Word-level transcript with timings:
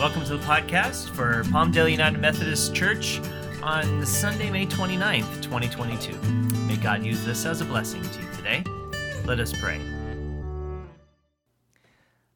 Welcome 0.00 0.24
to 0.24 0.38
the 0.38 0.44
podcast 0.46 1.10
for 1.10 1.44
Palm 1.52 1.74
Palmdale 1.74 1.90
United 1.90 2.18
Methodist 2.20 2.74
Church 2.74 3.20
on 3.62 4.06
Sunday, 4.06 4.48
May 4.48 4.64
29th, 4.64 5.42
2022. 5.42 6.16
May 6.66 6.76
God 6.76 7.04
use 7.04 7.22
this 7.22 7.44
as 7.44 7.60
a 7.60 7.66
blessing 7.66 8.00
to 8.00 8.22
you 8.22 8.26
today. 8.34 8.64
Let 9.26 9.40
us 9.40 9.52
pray. 9.52 9.78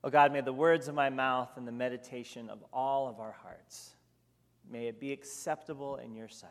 Oh 0.05 0.11
God, 0.11 0.30
may 0.30 0.43
the 0.43 0.53
words 0.53 0.89
of 0.89 0.95
my 0.95 1.09
mouth 1.09 1.57
and 1.57 1.66
the 1.66 1.73
meditation 1.73 2.50
of 2.50 2.62
all 2.71 3.09
of 3.09 3.19
our 3.19 3.32
hearts, 3.32 3.95
may 4.71 4.89
it 4.89 5.01
be 5.01 5.11
acceptable 5.11 5.96
in 5.96 6.15
your 6.15 6.29
sight, 6.29 6.51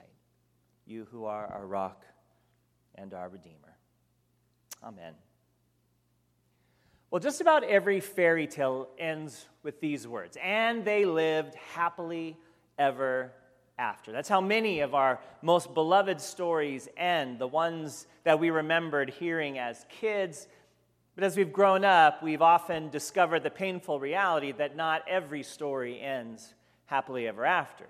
you 0.88 1.06
who 1.12 1.26
are 1.26 1.46
our 1.46 1.68
rock 1.68 2.06
and 2.96 3.14
our 3.14 3.30
Redeemer. 3.30 3.78
Amen. 4.84 5.14
Well, 7.14 7.20
just 7.20 7.42
about 7.42 7.64
every 7.64 8.00
fairy 8.00 8.48
tale 8.48 8.88
ends 8.98 9.46
with 9.62 9.80
these 9.80 10.08
words 10.08 10.36
and 10.42 10.84
they 10.84 11.06
lived 11.06 11.54
happily 11.54 12.36
ever 12.80 13.32
after. 13.78 14.12
That's 14.12 14.28
how 14.28 14.42
many 14.42 14.80
of 14.80 14.96
our 14.96 15.20
most 15.44 15.76
beloved 15.76 16.20
stories 16.20 16.90
end, 16.98 17.38
the 17.38 17.46
ones 17.46 18.08
that 18.24 18.40
we 18.40 18.50
remembered 18.50 19.12
hearing 19.12 19.60
as 19.60 19.86
kids. 19.90 20.48
But 21.14 21.24
as 21.24 21.38
we've 21.38 21.54
grown 21.54 21.86
up, 21.86 22.24
we've 22.24 22.42
often 22.42 22.90
discovered 22.90 23.44
the 23.44 23.52
painful 23.52 24.00
reality 24.00 24.52
that 24.54 24.76
not 24.76 25.04
every 25.08 25.44
story 25.44 26.02
ends 26.02 26.56
happily 26.88 27.28
ever 27.28 27.46
after. 27.46 27.86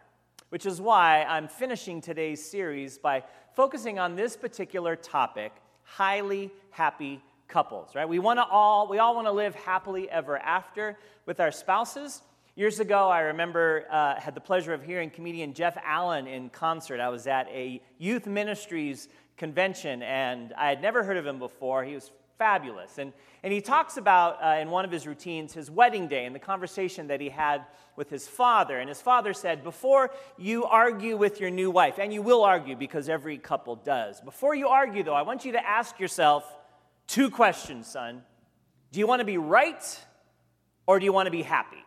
Which 0.50 0.66
is 0.66 0.82
why 0.82 1.24
I'm 1.24 1.48
finishing 1.48 2.02
today's 2.02 2.44
series 2.44 2.98
by 2.98 3.24
focusing 3.56 4.00
on 4.00 4.18
this 4.18 4.36
particular 4.36 4.98
topic 4.98 5.54
highly 5.86 6.52
happy 6.72 7.22
couples, 7.54 7.94
right? 7.94 8.10
We 8.10 8.18
want 8.18 8.40
to 8.40 8.46
all 8.46 8.88
we 8.88 8.98
all 8.98 9.14
want 9.14 9.28
to 9.28 9.32
live 9.32 9.54
happily 9.54 10.10
ever 10.10 10.40
after 10.40 10.98
with 11.28 11.40
our 11.40 11.52
spouses. 11.52 12.24
Years 12.56 12.80
ago, 12.80 13.10
I 13.10 13.20
remember 13.22 13.86
uh, 13.92 14.20
had 14.20 14.34
the 14.34 14.42
pleasure 14.42 14.74
of 14.74 14.84
hearing 14.84 15.12
comedian 15.12 15.54
Jeff 15.54 15.78
Allen 15.84 16.26
in 16.26 16.50
concert. 16.50 17.00
I 17.00 17.10
was 17.10 17.28
at 17.28 17.48
a 17.50 17.80
youth 18.00 18.26
ministries 18.26 19.08
convention, 19.38 20.02
and 20.02 20.52
I 20.58 20.70
had 20.70 20.82
never 20.82 21.04
heard 21.04 21.18
of 21.18 21.28
him 21.28 21.38
before. 21.38 21.84
He 21.84 21.94
was 21.94 22.12
fabulous, 22.40 22.98
and 22.98 23.14
and 23.44 23.54
he 23.54 23.62
talks 23.62 23.98
about 23.98 24.44
uh, 24.44 24.60
in 24.60 24.72
one 24.72 24.84
of 24.84 24.90
his 24.92 25.06
routines 25.06 25.54
his 25.54 25.70
wedding 25.70 26.08
day 26.08 26.26
and 26.26 26.34
the 26.34 26.40
conversation 26.40 27.08
that 27.10 27.22
he 27.22 27.30
had 27.30 27.66
with 27.96 28.10
his 28.10 28.28
father. 28.28 28.80
And 28.80 28.90
his 28.90 29.00
father 29.00 29.32
said, 29.32 29.64
Before 29.64 30.10
you 30.40 30.66
argue 30.66 31.18
with 31.18 31.40
your 31.40 31.52
new 31.52 31.70
wife, 31.70 32.00
and 32.00 32.12
you 32.12 32.24
will 32.24 32.44
argue 32.44 32.76
because 32.76 33.10
every 33.10 33.38
couple 33.38 33.76
does, 33.76 34.22
before 34.22 34.56
you 34.56 34.70
argue, 34.70 35.04
though, 35.04 35.14
I 35.14 35.22
want 35.22 35.46
you 35.46 35.52
to 35.52 35.64
ask 35.64 36.00
yourself 36.00 36.44
Two 37.08 37.30
questions, 37.30 37.88
son. 37.88 38.24
Do 38.92 39.00
you 39.00 39.08
want 39.08 39.20
to 39.20 39.26
be 39.26 39.38
right 39.38 40.00
or 40.86 41.00
do 41.00 41.06
you 41.06 41.14
want 41.14 41.28
to 41.28 41.32
be 41.32 41.42
happy? 41.42 41.84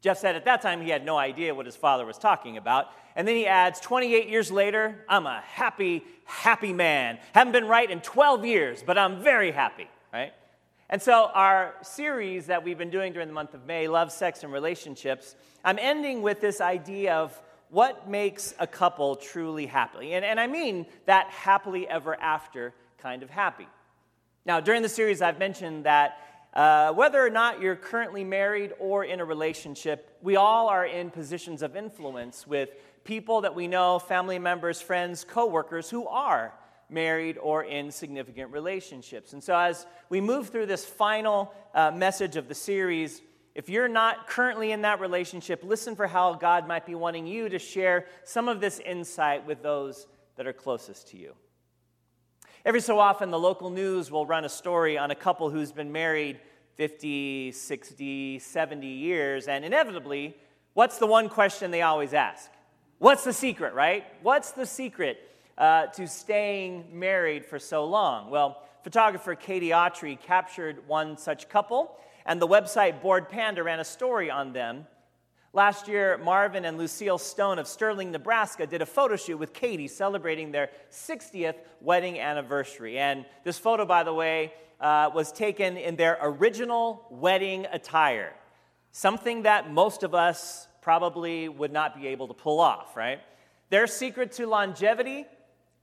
Jeff 0.00 0.18
said 0.18 0.34
at 0.34 0.44
that 0.46 0.62
time 0.62 0.80
he 0.80 0.90
had 0.90 1.04
no 1.04 1.18
idea 1.18 1.54
what 1.54 1.66
his 1.66 1.76
father 1.76 2.06
was 2.06 2.16
talking 2.16 2.56
about. 2.56 2.86
And 3.16 3.28
then 3.28 3.36
he 3.36 3.46
adds, 3.46 3.80
28 3.80 4.28
years 4.28 4.50
later, 4.50 5.04
I'm 5.08 5.26
a 5.26 5.40
happy, 5.40 6.04
happy 6.24 6.72
man. 6.72 7.18
Haven't 7.32 7.52
been 7.52 7.66
right 7.66 7.90
in 7.90 8.00
12 8.00 8.44
years, 8.46 8.82
but 8.82 8.96
I'm 8.96 9.22
very 9.22 9.50
happy, 9.50 9.88
right? 10.12 10.32
And 10.88 11.00
so, 11.00 11.30
our 11.34 11.74
series 11.82 12.46
that 12.46 12.64
we've 12.64 12.78
been 12.78 12.90
doing 12.90 13.12
during 13.12 13.28
the 13.28 13.34
month 13.34 13.54
of 13.54 13.64
May, 13.64 13.88
Love, 13.88 14.10
Sex, 14.10 14.42
and 14.42 14.52
Relationships, 14.52 15.36
I'm 15.64 15.78
ending 15.78 16.22
with 16.22 16.40
this 16.40 16.60
idea 16.60 17.14
of 17.14 17.40
what 17.68 18.08
makes 18.08 18.54
a 18.58 18.66
couple 18.66 19.14
truly 19.14 19.66
happy. 19.66 20.14
And, 20.14 20.24
and 20.24 20.40
I 20.40 20.46
mean 20.46 20.86
that 21.06 21.28
happily 21.28 21.86
ever 21.86 22.20
after 22.20 22.74
kind 22.98 23.22
of 23.22 23.30
happy. 23.30 23.68
Now, 24.46 24.60
during 24.60 24.82
the 24.82 24.88
series, 24.88 25.20
I've 25.20 25.38
mentioned 25.38 25.84
that 25.84 26.18
uh, 26.54 26.92
whether 26.92 27.24
or 27.24 27.30
not 27.30 27.60
you're 27.60 27.76
currently 27.76 28.24
married 28.24 28.72
or 28.78 29.04
in 29.04 29.20
a 29.20 29.24
relationship, 29.24 30.16
we 30.22 30.36
all 30.36 30.68
are 30.68 30.86
in 30.86 31.10
positions 31.10 31.62
of 31.62 31.76
influence 31.76 32.46
with 32.46 32.70
people 33.04 33.42
that 33.42 33.54
we 33.54 33.68
know, 33.68 33.98
family 33.98 34.38
members, 34.38 34.80
friends, 34.80 35.24
coworkers 35.24 35.90
who 35.90 36.06
are 36.06 36.52
married 36.88 37.38
or 37.38 37.62
in 37.64 37.90
significant 37.90 38.50
relationships. 38.50 39.32
And 39.32 39.42
so, 39.42 39.56
as 39.56 39.86
we 40.08 40.20
move 40.20 40.48
through 40.48 40.66
this 40.66 40.84
final 40.84 41.54
uh, 41.74 41.90
message 41.92 42.36
of 42.36 42.48
the 42.48 42.54
series, 42.54 43.22
if 43.54 43.68
you're 43.68 43.88
not 43.88 44.26
currently 44.26 44.72
in 44.72 44.82
that 44.82 45.00
relationship, 45.00 45.62
listen 45.62 45.94
for 45.94 46.06
how 46.06 46.34
God 46.34 46.66
might 46.66 46.86
be 46.86 46.94
wanting 46.94 47.26
you 47.26 47.48
to 47.48 47.58
share 47.58 48.06
some 48.24 48.48
of 48.48 48.60
this 48.60 48.80
insight 48.80 49.46
with 49.46 49.62
those 49.62 50.06
that 50.36 50.46
are 50.46 50.52
closest 50.52 51.08
to 51.08 51.18
you. 51.18 51.34
Every 52.62 52.82
so 52.82 52.98
often, 52.98 53.30
the 53.30 53.38
local 53.38 53.70
news 53.70 54.10
will 54.10 54.26
run 54.26 54.44
a 54.44 54.48
story 54.48 54.98
on 54.98 55.10
a 55.10 55.14
couple 55.14 55.48
who's 55.48 55.72
been 55.72 55.90
married 55.90 56.38
50, 56.76 57.52
60, 57.52 58.38
70 58.38 58.86
years, 58.86 59.48
and 59.48 59.64
inevitably, 59.64 60.36
what's 60.74 60.98
the 60.98 61.06
one 61.06 61.30
question 61.30 61.70
they 61.70 61.80
always 61.80 62.12
ask? 62.12 62.50
What's 62.98 63.24
the 63.24 63.32
secret, 63.32 63.72
right? 63.72 64.04
What's 64.20 64.50
the 64.50 64.66
secret 64.66 65.26
uh, 65.56 65.86
to 65.86 66.06
staying 66.06 66.84
married 66.92 67.46
for 67.46 67.58
so 67.58 67.86
long? 67.86 68.28
Well, 68.28 68.62
photographer 68.84 69.34
Katie 69.34 69.70
Autry 69.70 70.20
captured 70.20 70.86
one 70.86 71.16
such 71.16 71.48
couple, 71.48 71.96
and 72.26 72.42
the 72.42 72.48
website 72.48 73.00
Bored 73.00 73.30
Panda 73.30 73.62
ran 73.62 73.80
a 73.80 73.84
story 73.84 74.30
on 74.30 74.52
them 74.52 74.86
Last 75.52 75.88
year, 75.88 76.16
Marvin 76.18 76.64
and 76.64 76.78
Lucille 76.78 77.18
Stone 77.18 77.58
of 77.58 77.66
Sterling, 77.66 78.12
Nebraska 78.12 78.66
did 78.66 78.82
a 78.82 78.86
photo 78.86 79.16
shoot 79.16 79.36
with 79.36 79.52
Katie 79.52 79.88
celebrating 79.88 80.52
their 80.52 80.70
60th 80.92 81.56
wedding 81.80 82.20
anniversary. 82.20 82.98
And 82.98 83.24
this 83.42 83.58
photo, 83.58 83.84
by 83.84 84.04
the 84.04 84.14
way, 84.14 84.52
uh, 84.80 85.10
was 85.12 85.32
taken 85.32 85.76
in 85.76 85.96
their 85.96 86.18
original 86.22 87.04
wedding 87.10 87.66
attire, 87.72 88.32
something 88.92 89.42
that 89.42 89.70
most 89.70 90.04
of 90.04 90.14
us 90.14 90.68
probably 90.82 91.48
would 91.48 91.72
not 91.72 92.00
be 92.00 92.06
able 92.06 92.28
to 92.28 92.34
pull 92.34 92.60
off, 92.60 92.96
right? 92.96 93.20
Their 93.70 93.86
secret 93.86 94.32
to 94.32 94.46
longevity 94.46 95.26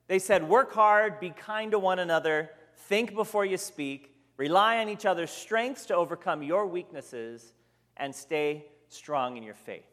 they 0.07 0.19
said, 0.19 0.47
work 0.47 0.73
hard, 0.73 1.19
be 1.19 1.31
kind 1.31 1.71
to 1.71 1.79
one 1.79 1.99
another, 1.99 2.51
think 2.75 3.13
before 3.13 3.45
you 3.45 3.57
speak, 3.57 4.15
rely 4.37 4.77
on 4.77 4.87
each 4.87 5.05
other's 5.05 5.31
strengths 5.31 5.85
to 5.87 5.95
overcome 5.95 6.41
your 6.41 6.65
weaknesses, 6.65 7.53
and 7.97 8.15
stay 8.15 8.65
strong 8.89 9.37
in 9.37 9.43
your 9.43 9.53
faith. 9.53 9.85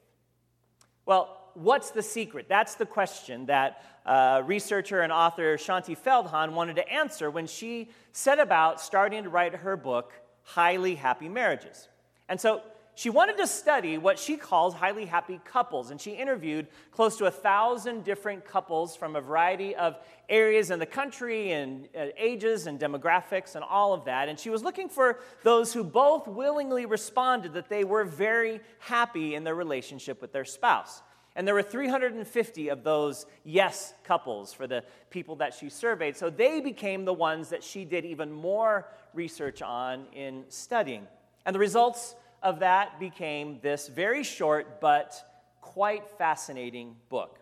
Well, 1.07 1.39
what's 1.55 1.91
the 1.91 2.03
secret? 2.03 2.47
That's 2.49 2.75
the 2.75 2.87
question 2.87 3.47
that 3.47 3.83
uh, 4.07 4.43
researcher 4.45 5.01
and 5.01 5.13
author 5.13 5.57
Shaunti 5.57 5.97
Feldhahn 5.97 6.53
wanted 6.53 6.77
to 6.77 6.89
answer 6.89 7.31
when 7.31 7.47
she 7.47 7.91
set 8.13 8.39
about 8.39 8.81
starting 8.81 9.25
to 9.25 9.29
write 9.29 9.55
her 9.55 9.77
book, 9.77 10.13
Highly 10.43 10.95
Happy 10.95 11.29
Marriages. 11.29 11.89
And 12.29 12.41
so 12.41 12.63
she 12.97 13.11
wanted 13.11 13.39
to 13.39 13.47
study 13.47 13.99
what 13.99 14.19
she 14.19 14.37
calls 14.37 14.73
highly 14.73 15.05
happy 15.05 15.41
couples, 15.45 15.91
and 15.91 16.01
she 16.01 16.13
interviewed 16.13 16.69
close 16.93 17.17
to 17.17 17.27
a 17.27 17.31
thousand 17.31 18.05
different 18.05 18.45
couples 18.45 18.95
from 18.95 19.17
a 19.17 19.21
variety 19.21 19.75
of 19.75 19.99
areas 20.29 20.71
in 20.71 20.79
the 20.79 20.87
country 20.87 21.51
and 21.51 21.89
uh, 21.99 22.07
ages 22.17 22.69
and 22.69 22.79
demographics 22.79 23.57
and 23.57 23.65
all 23.65 23.93
of 23.93 24.05
that. 24.05 24.29
And 24.29 24.39
she 24.39 24.49
was 24.49 24.63
looking 24.63 24.89
for 24.89 25.19
those 25.43 25.73
who 25.73 25.83
both 25.83 26.29
willingly 26.29 26.87
responded 26.87 27.55
that 27.55 27.69
they 27.69 27.83
were 27.83 28.05
very 28.05 28.61
happy 28.79 29.35
in 29.35 29.43
their 29.43 29.57
relationship 29.57 30.21
with 30.21 30.33
their 30.33 30.45
spouse. 30.45 31.03
And 31.37 31.49
there 31.49 31.55
were 31.55 31.63
350 31.63 32.69
of 32.69 32.85
those 32.85 33.27
yes 33.43 33.93
couples 34.05 34.53
for 34.53 34.69
the 34.69 34.85
people 35.11 35.37
that 35.37 35.53
she 35.53 35.69
surveyed. 35.69 36.17
So 36.17 36.31
they 36.31 36.61
became 36.61 37.05
the 37.05 37.13
ones 37.13 37.49
that 37.49 37.65
she 37.65 37.85
did 37.85 38.05
even 38.05 38.31
more 38.31 38.87
research 39.15 39.63
on 39.63 40.07
in 40.13 40.45
studying. 40.49 41.09
And 41.45 41.53
the 41.53 41.59
results 41.59 42.15
of 42.45 42.61
that 42.61 43.01
became 43.01 43.59
this 43.63 43.89
very 43.89 44.23
short 44.23 44.81
but 44.81 45.21
quite 45.61 46.09
fascinating 46.19 46.95
book. 47.09 47.41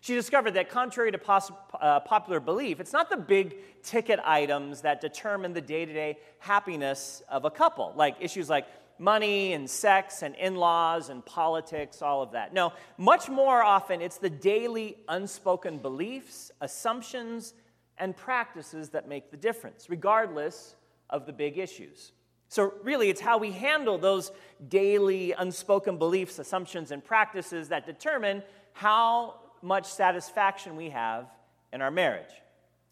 She 0.00 0.14
discovered 0.14 0.52
that, 0.52 0.70
contrary 0.70 1.12
to 1.12 1.18
pos- 1.18 1.52
uh, 1.78 2.00
popular 2.00 2.40
belief, 2.40 2.80
it's 2.80 2.92
not 2.92 3.10
the 3.10 3.18
big 3.18 3.56
ticket 3.82 4.18
items 4.24 4.80
that 4.80 5.02
determine 5.02 5.52
the 5.52 5.60
day 5.60 5.84
to 5.84 5.92
day 5.92 6.18
happiness 6.38 7.22
of 7.28 7.44
a 7.44 7.50
couple, 7.50 7.92
like 7.96 8.16
issues 8.20 8.48
like 8.48 8.66
money 8.98 9.52
and 9.52 9.68
sex 9.68 10.22
and 10.22 10.34
in 10.36 10.54
laws 10.54 11.10
and 11.10 11.26
politics, 11.26 12.00
all 12.00 12.22
of 12.22 12.32
that. 12.32 12.54
No, 12.54 12.72
much 12.96 13.28
more 13.28 13.62
often, 13.62 14.00
it's 14.00 14.18
the 14.18 14.30
daily 14.30 14.96
unspoken 15.08 15.78
beliefs, 15.78 16.50
assumptions, 16.60 17.52
and 17.98 18.16
practices 18.16 18.90
that 18.90 19.06
make 19.06 19.30
the 19.30 19.36
difference, 19.36 19.90
regardless 19.90 20.76
of 21.10 21.26
the 21.26 21.32
big 21.32 21.58
issues. 21.58 22.12
So, 22.50 22.74
really, 22.82 23.10
it's 23.10 23.20
how 23.20 23.38
we 23.38 23.52
handle 23.52 23.96
those 23.96 24.32
daily 24.68 25.30
unspoken 25.30 25.98
beliefs, 25.98 26.40
assumptions, 26.40 26.90
and 26.90 27.02
practices 27.02 27.68
that 27.68 27.86
determine 27.86 28.42
how 28.72 29.36
much 29.62 29.86
satisfaction 29.86 30.74
we 30.74 30.90
have 30.90 31.26
in 31.72 31.80
our 31.80 31.92
marriage. 31.92 32.32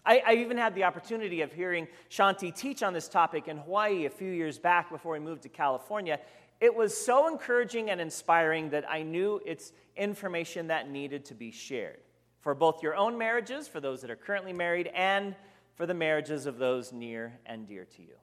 I, 0.06 0.22
I, 0.24 0.34
even 0.34 0.58
had 0.58 0.76
the 0.76 0.84
opportunity 0.84 1.40
of 1.40 1.52
hearing 1.52 1.88
Shaunti 2.08 2.54
teach 2.54 2.84
on 2.84 2.92
this 2.92 3.08
topic 3.08 3.48
in 3.48 3.58
Hawaii 3.58 4.06
a 4.06 4.10
few 4.10 4.30
years 4.30 4.60
back 4.60 4.90
before 4.90 5.14
we 5.14 5.18
moved 5.18 5.42
to 5.42 5.48
California. 5.48 6.20
It 6.60 6.72
was 6.72 6.96
so 6.96 7.26
encouraging 7.26 7.90
and 7.90 8.00
inspiring 8.00 8.70
that 8.70 8.88
I 8.88 9.02
knew 9.02 9.40
it's 9.44 9.72
information 9.96 10.68
that 10.68 10.88
needed 10.88 11.24
to 11.26 11.34
be 11.34 11.50
shared 11.50 11.98
for 12.42 12.54
both 12.54 12.80
your 12.80 12.94
own 12.94 13.18
marriages, 13.18 13.66
for 13.66 13.80
those 13.80 14.02
that 14.02 14.10
are 14.10 14.16
currently 14.16 14.52
married, 14.52 14.88
and 14.94 15.34
for 15.74 15.84
the 15.84 15.94
marriages 15.94 16.46
of 16.46 16.58
those 16.58 16.92
near 16.92 17.40
and 17.44 17.66
dear 17.66 17.84
to 17.96 18.02
you. 18.02 18.14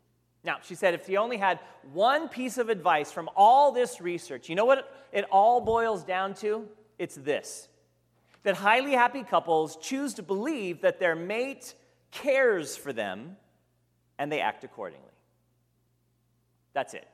Now, 0.45 0.59
she 0.61 0.75
said 0.75 0.93
if 0.93 1.07
she 1.07 1.17
only 1.17 1.37
had 1.37 1.59
one 1.91 2.29
piece 2.29 2.57
of 2.57 2.69
advice 2.69 3.11
from 3.11 3.29
all 3.35 3.71
this 3.71 3.99
research, 3.99 4.47
you 4.47 4.55
know 4.55 4.65
what 4.65 4.89
it 5.11 5.25
all 5.31 5.59
boils 5.59 6.03
down 6.03 6.35
to? 6.35 6.67
It's 6.99 7.15
this 7.15 7.67
that 8.43 8.55
highly 8.55 8.91
happy 8.91 9.23
couples 9.23 9.75
choose 9.77 10.13
to 10.13 10.21
believe 10.21 10.81
that 10.81 10.99
their 10.99 11.15
mate 11.15 11.73
cares 12.11 12.77
for 12.77 12.93
them 12.93 13.37
and 14.19 14.31
they 14.31 14.39
act 14.39 14.63
accordingly. 14.63 15.03
That's 16.73 16.93
it. 16.93 17.07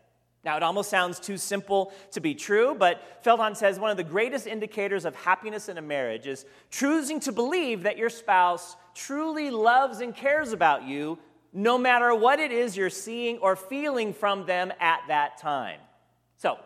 Now, 0.43 0.57
it 0.57 0.63
almost 0.63 0.89
sounds 0.89 1.19
too 1.19 1.37
simple 1.37 1.93
to 2.11 2.19
be 2.19 2.35
true, 2.35 2.75
but 2.77 3.23
Feldhahn 3.23 3.55
says 3.55 3.79
one 3.79 3.91
of 3.91 3.97
the 3.97 4.03
greatest 4.03 4.45
indicators 4.45 5.05
of 5.05 5.15
happiness 5.15 5.69
in 5.69 5.77
a 5.77 5.81
marriage 5.81 6.27
is 6.27 6.45
choosing 6.69 7.19
to 7.21 7.31
believe 7.31 7.83
that 7.83 7.97
your 7.97 8.09
spouse 8.09 8.75
truly 8.93 9.51
loves 9.51 10.01
and 10.01 10.13
cares 10.15 10.51
about 10.51 10.83
you, 10.83 11.17
no 11.53 11.77
matter 11.77 12.13
what 12.15 12.39
it 12.39 12.51
is 12.51 12.77
you're 12.77 12.89
seeing 12.89 13.37
or 13.39 13.55
feeling 13.55 14.13
from 14.13 14.45
them 14.45 14.71
at 14.79 15.01
that 15.07 15.37
time. 15.37 15.79
So, 16.37 16.57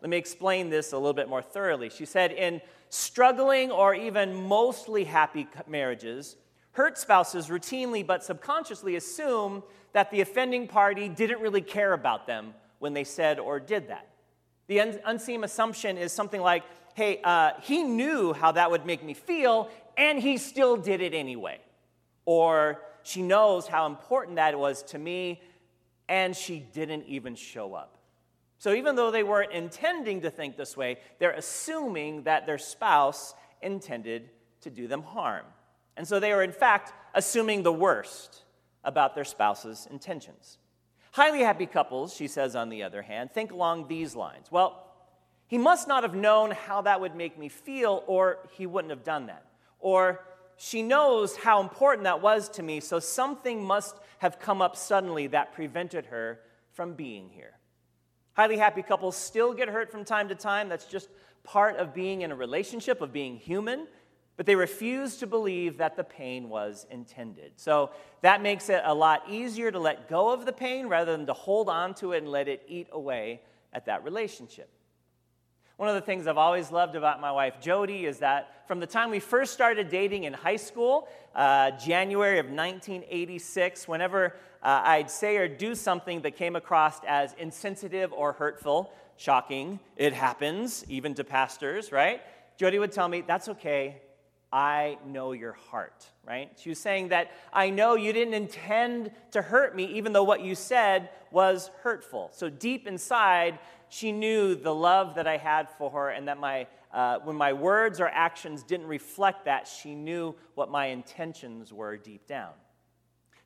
let 0.00 0.10
me 0.10 0.16
explain 0.16 0.70
this 0.70 0.92
a 0.92 0.96
little 0.96 1.12
bit 1.12 1.28
more 1.28 1.42
thoroughly. 1.42 1.90
She 1.90 2.04
said, 2.04 2.32
in 2.32 2.60
struggling 2.88 3.70
or 3.70 3.94
even 3.94 4.46
mostly 4.46 5.04
happy 5.04 5.48
marriages, 5.66 6.36
hurt 6.72 6.96
spouses 6.96 7.48
routinely 7.48 8.06
but 8.06 8.22
subconsciously 8.22 8.96
assume 8.96 9.62
that 9.92 10.10
the 10.10 10.20
offending 10.20 10.68
party 10.68 11.08
didn't 11.08 11.40
really 11.40 11.60
care 11.60 11.92
about 11.92 12.26
them 12.26 12.54
when 12.78 12.94
they 12.94 13.04
said 13.04 13.38
or 13.40 13.58
did 13.58 13.88
that. 13.88 14.08
The 14.68 14.78
unseen 15.04 15.42
assumption 15.44 15.98
is 15.98 16.12
something 16.12 16.40
like, 16.40 16.62
hey, 16.94 17.20
uh, 17.24 17.52
he 17.62 17.82
knew 17.82 18.32
how 18.32 18.52
that 18.52 18.70
would 18.70 18.84
make 18.84 19.02
me 19.02 19.14
feel, 19.14 19.70
and 19.96 20.20
he 20.20 20.36
still 20.36 20.76
did 20.76 21.00
it 21.00 21.14
anyway. 21.14 21.58
Or 22.26 22.80
she 23.08 23.22
knows 23.22 23.66
how 23.66 23.86
important 23.86 24.36
that 24.36 24.58
was 24.58 24.82
to 24.84 24.98
me, 24.98 25.40
and 26.08 26.36
she 26.36 26.58
didn't 26.58 27.06
even 27.06 27.34
show 27.34 27.74
up. 27.74 27.96
So 28.58 28.74
even 28.74 28.96
though 28.96 29.10
they 29.10 29.22
weren't 29.22 29.52
intending 29.52 30.20
to 30.22 30.30
think 30.30 30.56
this 30.56 30.76
way, 30.76 30.98
they're 31.18 31.32
assuming 31.32 32.24
that 32.24 32.44
their 32.44 32.58
spouse 32.58 33.34
intended 33.62 34.28
to 34.60 34.70
do 34.70 34.88
them 34.88 35.02
harm. 35.02 35.46
And 35.96 36.06
so 36.06 36.20
they 36.20 36.32
are, 36.32 36.42
in 36.42 36.52
fact, 36.52 36.92
assuming 37.14 37.62
the 37.62 37.72
worst 37.72 38.44
about 38.84 39.14
their 39.14 39.24
spouse's 39.24 39.88
intentions. 39.90 40.58
Highly 41.12 41.40
happy 41.40 41.66
couples, 41.66 42.14
she 42.14 42.28
says, 42.28 42.54
on 42.54 42.68
the 42.68 42.82
other 42.82 43.02
hand, 43.02 43.32
think 43.32 43.52
along 43.52 43.88
these 43.88 44.14
lines. 44.14 44.48
Well, 44.50 44.84
he 45.46 45.56
must 45.56 45.88
not 45.88 46.02
have 46.02 46.14
known 46.14 46.50
how 46.50 46.82
that 46.82 47.00
would 47.00 47.14
make 47.14 47.38
me 47.38 47.48
feel, 47.48 48.04
or 48.06 48.38
he 48.52 48.66
wouldn't 48.66 48.90
have 48.90 49.04
done 49.04 49.26
that. 49.26 49.46
Or 49.80 50.20
she 50.58 50.82
knows 50.82 51.36
how 51.36 51.60
important 51.60 52.04
that 52.04 52.20
was 52.20 52.48
to 52.50 52.62
me, 52.62 52.80
so 52.80 52.98
something 52.98 53.64
must 53.64 53.96
have 54.18 54.38
come 54.38 54.60
up 54.60 54.76
suddenly 54.76 55.28
that 55.28 55.52
prevented 55.52 56.06
her 56.06 56.40
from 56.72 56.94
being 56.94 57.30
here. 57.30 57.54
Highly 58.34 58.58
happy 58.58 58.82
couples 58.82 59.16
still 59.16 59.54
get 59.54 59.68
hurt 59.68 59.90
from 59.90 60.04
time 60.04 60.28
to 60.28 60.34
time. 60.34 60.68
That's 60.68 60.84
just 60.84 61.08
part 61.42 61.76
of 61.76 61.94
being 61.94 62.22
in 62.22 62.30
a 62.30 62.36
relationship, 62.36 63.00
of 63.00 63.12
being 63.12 63.36
human 63.36 63.86
but 64.38 64.46
they 64.46 64.54
refuse 64.54 65.16
to 65.16 65.26
believe 65.26 65.78
that 65.78 65.96
the 65.96 66.04
pain 66.04 66.48
was 66.48 66.86
intended. 66.92 67.50
So 67.56 67.90
that 68.20 68.40
makes 68.40 68.68
it 68.68 68.80
a 68.84 68.94
lot 68.94 69.24
easier 69.28 69.72
to 69.72 69.80
let 69.80 70.08
go 70.08 70.32
of 70.32 70.46
the 70.46 70.52
pain 70.52 70.86
rather 70.86 71.10
than 71.10 71.26
to 71.26 71.32
hold 71.32 71.68
on 71.68 71.92
to 71.94 72.12
it 72.12 72.18
and 72.18 72.28
let 72.28 72.46
it 72.46 72.62
eat 72.68 72.86
away 72.92 73.42
at 73.72 73.86
that 73.86 74.04
relationship. 74.04 74.70
One 75.78 75.88
of 75.88 75.94
the 75.94 76.00
things 76.00 76.26
I've 76.26 76.38
always 76.38 76.72
loved 76.72 76.96
about 76.96 77.20
my 77.20 77.30
wife 77.30 77.60
Jody 77.60 78.04
is 78.04 78.18
that 78.18 78.66
from 78.66 78.80
the 78.80 78.86
time 78.86 79.10
we 79.10 79.20
first 79.20 79.52
started 79.52 79.88
dating 79.88 80.24
in 80.24 80.32
high 80.32 80.56
school, 80.56 81.06
uh, 81.36 81.70
January 81.70 82.40
of 82.40 82.46
1986, 82.46 83.86
whenever 83.86 84.34
uh, 84.60 84.82
I'd 84.84 85.08
say 85.08 85.36
or 85.36 85.46
do 85.46 85.76
something 85.76 86.22
that 86.22 86.32
came 86.32 86.56
across 86.56 86.98
as 87.06 87.32
insensitive 87.38 88.12
or 88.12 88.32
hurtful, 88.32 88.92
shocking, 89.16 89.78
it 89.96 90.14
happens, 90.14 90.84
even 90.88 91.14
to 91.14 91.22
pastors, 91.22 91.92
right? 91.92 92.22
Jody 92.56 92.80
would 92.80 92.90
tell 92.90 93.06
me, 93.06 93.20
That's 93.20 93.48
okay, 93.48 94.02
I 94.52 94.98
know 95.06 95.32
your 95.32 95.52
heart, 95.52 96.06
right? 96.26 96.50
She 96.60 96.70
was 96.70 96.80
saying 96.80 97.10
that 97.10 97.30
I 97.52 97.70
know 97.70 97.94
you 97.94 98.12
didn't 98.12 98.34
intend 98.34 99.12
to 99.32 99.42
hurt 99.42 99.76
me, 99.76 99.84
even 99.84 100.12
though 100.12 100.24
what 100.24 100.40
you 100.40 100.54
said 100.54 101.10
was 101.30 101.70
hurtful. 101.82 102.30
So 102.32 102.48
deep 102.48 102.86
inside, 102.86 103.58
she 103.88 104.12
knew 104.12 104.54
the 104.54 104.74
love 104.74 105.14
that 105.16 105.26
I 105.26 105.36
had 105.36 105.68
for 105.78 105.90
her, 105.90 106.10
and 106.10 106.28
that 106.28 106.38
my, 106.38 106.66
uh, 106.92 107.18
when 107.24 107.36
my 107.36 107.52
words 107.52 108.00
or 108.00 108.08
actions 108.08 108.62
didn't 108.62 108.86
reflect 108.86 109.44
that, 109.44 109.68
she 109.68 109.94
knew 109.94 110.34
what 110.54 110.70
my 110.70 110.86
intentions 110.86 111.72
were 111.72 111.96
deep 111.96 112.26
down. 112.26 112.52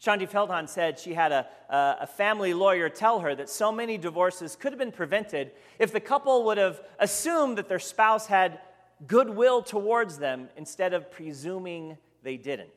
Shaunti 0.02 0.28
Feldhahn 0.28 0.68
said 0.68 0.98
she 0.98 1.14
had 1.14 1.30
a, 1.30 1.46
a 1.70 2.06
family 2.08 2.54
lawyer 2.54 2.88
tell 2.88 3.20
her 3.20 3.36
that 3.36 3.48
so 3.48 3.70
many 3.70 3.96
divorces 3.96 4.56
could 4.56 4.72
have 4.72 4.78
been 4.78 4.90
prevented 4.90 5.52
if 5.78 5.92
the 5.92 6.00
couple 6.00 6.44
would 6.46 6.58
have 6.58 6.82
assumed 6.98 7.56
that 7.58 7.68
their 7.68 7.78
spouse 7.78 8.26
had 8.26 8.58
goodwill 9.06 9.62
towards 9.62 10.18
them 10.18 10.48
instead 10.56 10.92
of 10.92 11.08
presuming 11.10 11.96
they 12.24 12.36
didn't. 12.36 12.70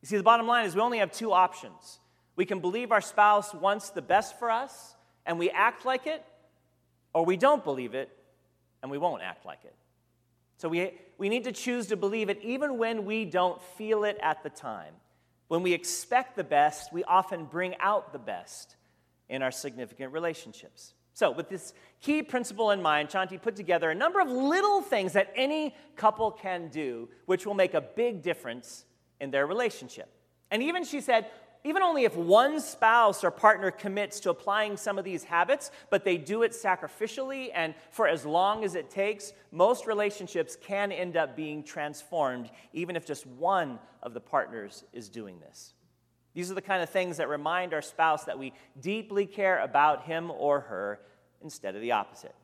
You 0.00 0.06
see, 0.06 0.16
the 0.16 0.22
bottom 0.22 0.46
line 0.46 0.64
is 0.64 0.76
we 0.76 0.80
only 0.80 0.98
have 0.98 1.10
two 1.10 1.32
options. 1.32 1.98
We 2.36 2.46
can 2.46 2.60
believe 2.60 2.92
our 2.92 3.00
spouse 3.00 3.52
wants 3.52 3.90
the 3.90 4.02
best 4.02 4.38
for 4.38 4.48
us 4.48 4.94
and 5.26 5.40
we 5.40 5.50
act 5.50 5.84
like 5.84 6.06
it, 6.06 6.24
or 7.12 7.24
we 7.24 7.36
don't 7.36 7.64
believe 7.64 7.94
it 7.94 8.10
and 8.82 8.90
we 8.90 8.98
won't 8.98 9.22
act 9.22 9.44
like 9.44 9.64
it. 9.64 9.74
So 10.56 10.68
we, 10.68 10.92
we 11.18 11.28
need 11.28 11.44
to 11.44 11.52
choose 11.52 11.86
to 11.88 11.96
believe 11.96 12.28
it 12.28 12.40
even 12.42 12.78
when 12.78 13.04
we 13.04 13.24
don't 13.24 13.60
feel 13.62 14.04
it 14.04 14.18
at 14.22 14.42
the 14.42 14.50
time. 14.50 14.94
When 15.48 15.62
we 15.62 15.72
expect 15.72 16.36
the 16.36 16.44
best, 16.44 16.92
we 16.92 17.04
often 17.04 17.44
bring 17.44 17.74
out 17.80 18.12
the 18.12 18.18
best 18.18 18.76
in 19.28 19.42
our 19.42 19.50
significant 19.50 20.12
relationships. 20.12 20.94
So, 21.14 21.30
with 21.32 21.48
this 21.48 21.72
key 22.00 22.22
principle 22.22 22.70
in 22.70 22.80
mind, 22.80 23.08
Shaunti 23.08 23.42
put 23.42 23.56
together 23.56 23.90
a 23.90 23.94
number 23.94 24.20
of 24.20 24.28
little 24.28 24.82
things 24.82 25.14
that 25.14 25.32
any 25.34 25.74
couple 25.96 26.30
can 26.30 26.68
do, 26.68 27.08
which 27.26 27.44
will 27.44 27.54
make 27.54 27.74
a 27.74 27.80
big 27.80 28.22
difference 28.22 28.84
in 29.20 29.30
their 29.30 29.46
relationship. 29.46 30.08
And 30.50 30.62
even 30.62 30.84
she 30.84 31.00
said, 31.00 31.26
even 31.64 31.82
only 31.82 32.04
if 32.04 32.16
one 32.16 32.60
spouse 32.60 33.24
or 33.24 33.30
partner 33.30 33.70
commits 33.70 34.20
to 34.20 34.30
applying 34.30 34.76
some 34.76 34.98
of 34.98 35.04
these 35.04 35.24
habits, 35.24 35.70
but 35.90 36.04
they 36.04 36.16
do 36.16 36.42
it 36.42 36.52
sacrificially 36.52 37.50
and 37.54 37.74
for 37.90 38.06
as 38.06 38.24
long 38.24 38.64
as 38.64 38.74
it 38.74 38.90
takes, 38.90 39.32
most 39.50 39.86
relationships 39.86 40.56
can 40.60 40.92
end 40.92 41.16
up 41.16 41.36
being 41.36 41.62
transformed, 41.62 42.50
even 42.72 42.96
if 42.96 43.04
just 43.04 43.26
one 43.26 43.78
of 44.02 44.14
the 44.14 44.20
partners 44.20 44.84
is 44.92 45.08
doing 45.08 45.40
this. 45.40 45.74
These 46.34 46.50
are 46.50 46.54
the 46.54 46.62
kind 46.62 46.82
of 46.82 46.90
things 46.90 47.16
that 47.16 47.28
remind 47.28 47.74
our 47.74 47.82
spouse 47.82 48.24
that 48.24 48.38
we 48.38 48.52
deeply 48.80 49.26
care 49.26 49.58
about 49.58 50.04
him 50.04 50.30
or 50.30 50.60
her 50.60 51.00
instead 51.42 51.74
of 51.74 51.80
the 51.80 51.92
opposite. 51.92 52.34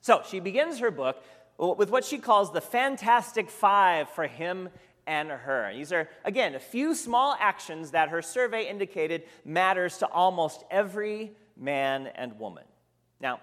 So 0.00 0.22
she 0.28 0.38
begins 0.40 0.78
her 0.78 0.90
book 0.90 1.22
with 1.58 1.90
what 1.90 2.04
she 2.04 2.18
calls 2.18 2.52
the 2.52 2.60
Fantastic 2.60 3.50
Five 3.50 4.08
for 4.10 4.28
him 4.28 4.68
and 5.08 5.30
her. 5.30 5.72
These 5.74 5.92
are, 5.92 6.08
again, 6.24 6.54
a 6.54 6.60
few 6.60 6.94
small 6.94 7.34
actions 7.40 7.90
that 7.92 8.10
her 8.10 8.22
survey 8.22 8.68
indicated 8.68 9.24
matters 9.44 9.98
to 9.98 10.06
almost 10.06 10.62
every 10.70 11.32
man 11.56 12.08
and 12.14 12.38
woman. 12.38 12.64
Now, 13.20 13.40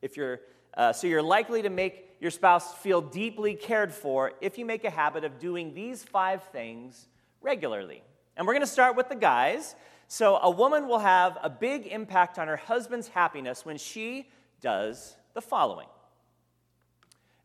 if 0.00 0.16
you're 0.16 0.40
uh, 0.74 0.92
so 0.92 1.08
you're 1.08 1.20
likely 1.20 1.62
to 1.62 1.68
make 1.68 2.10
your 2.20 2.30
spouse 2.30 2.74
feel 2.76 3.00
deeply 3.00 3.54
cared 3.54 3.92
for 3.92 4.32
if 4.40 4.56
you 4.56 4.64
make 4.64 4.84
a 4.84 4.90
habit 4.90 5.24
of 5.24 5.40
doing 5.40 5.74
these 5.74 6.04
five 6.04 6.44
things 6.52 7.08
regularly. 7.42 8.02
And 8.36 8.46
we're 8.46 8.52
going 8.52 8.62
to 8.62 8.68
start 8.68 8.94
with 8.94 9.08
the 9.08 9.16
guys. 9.16 9.74
So, 10.06 10.36
a 10.36 10.50
woman 10.50 10.86
will 10.86 11.00
have 11.00 11.38
a 11.42 11.50
big 11.50 11.88
impact 11.88 12.38
on 12.38 12.46
her 12.46 12.56
husband's 12.56 13.08
happiness 13.08 13.64
when 13.64 13.78
she 13.78 14.28
does 14.60 15.16
the 15.34 15.40
following 15.40 15.88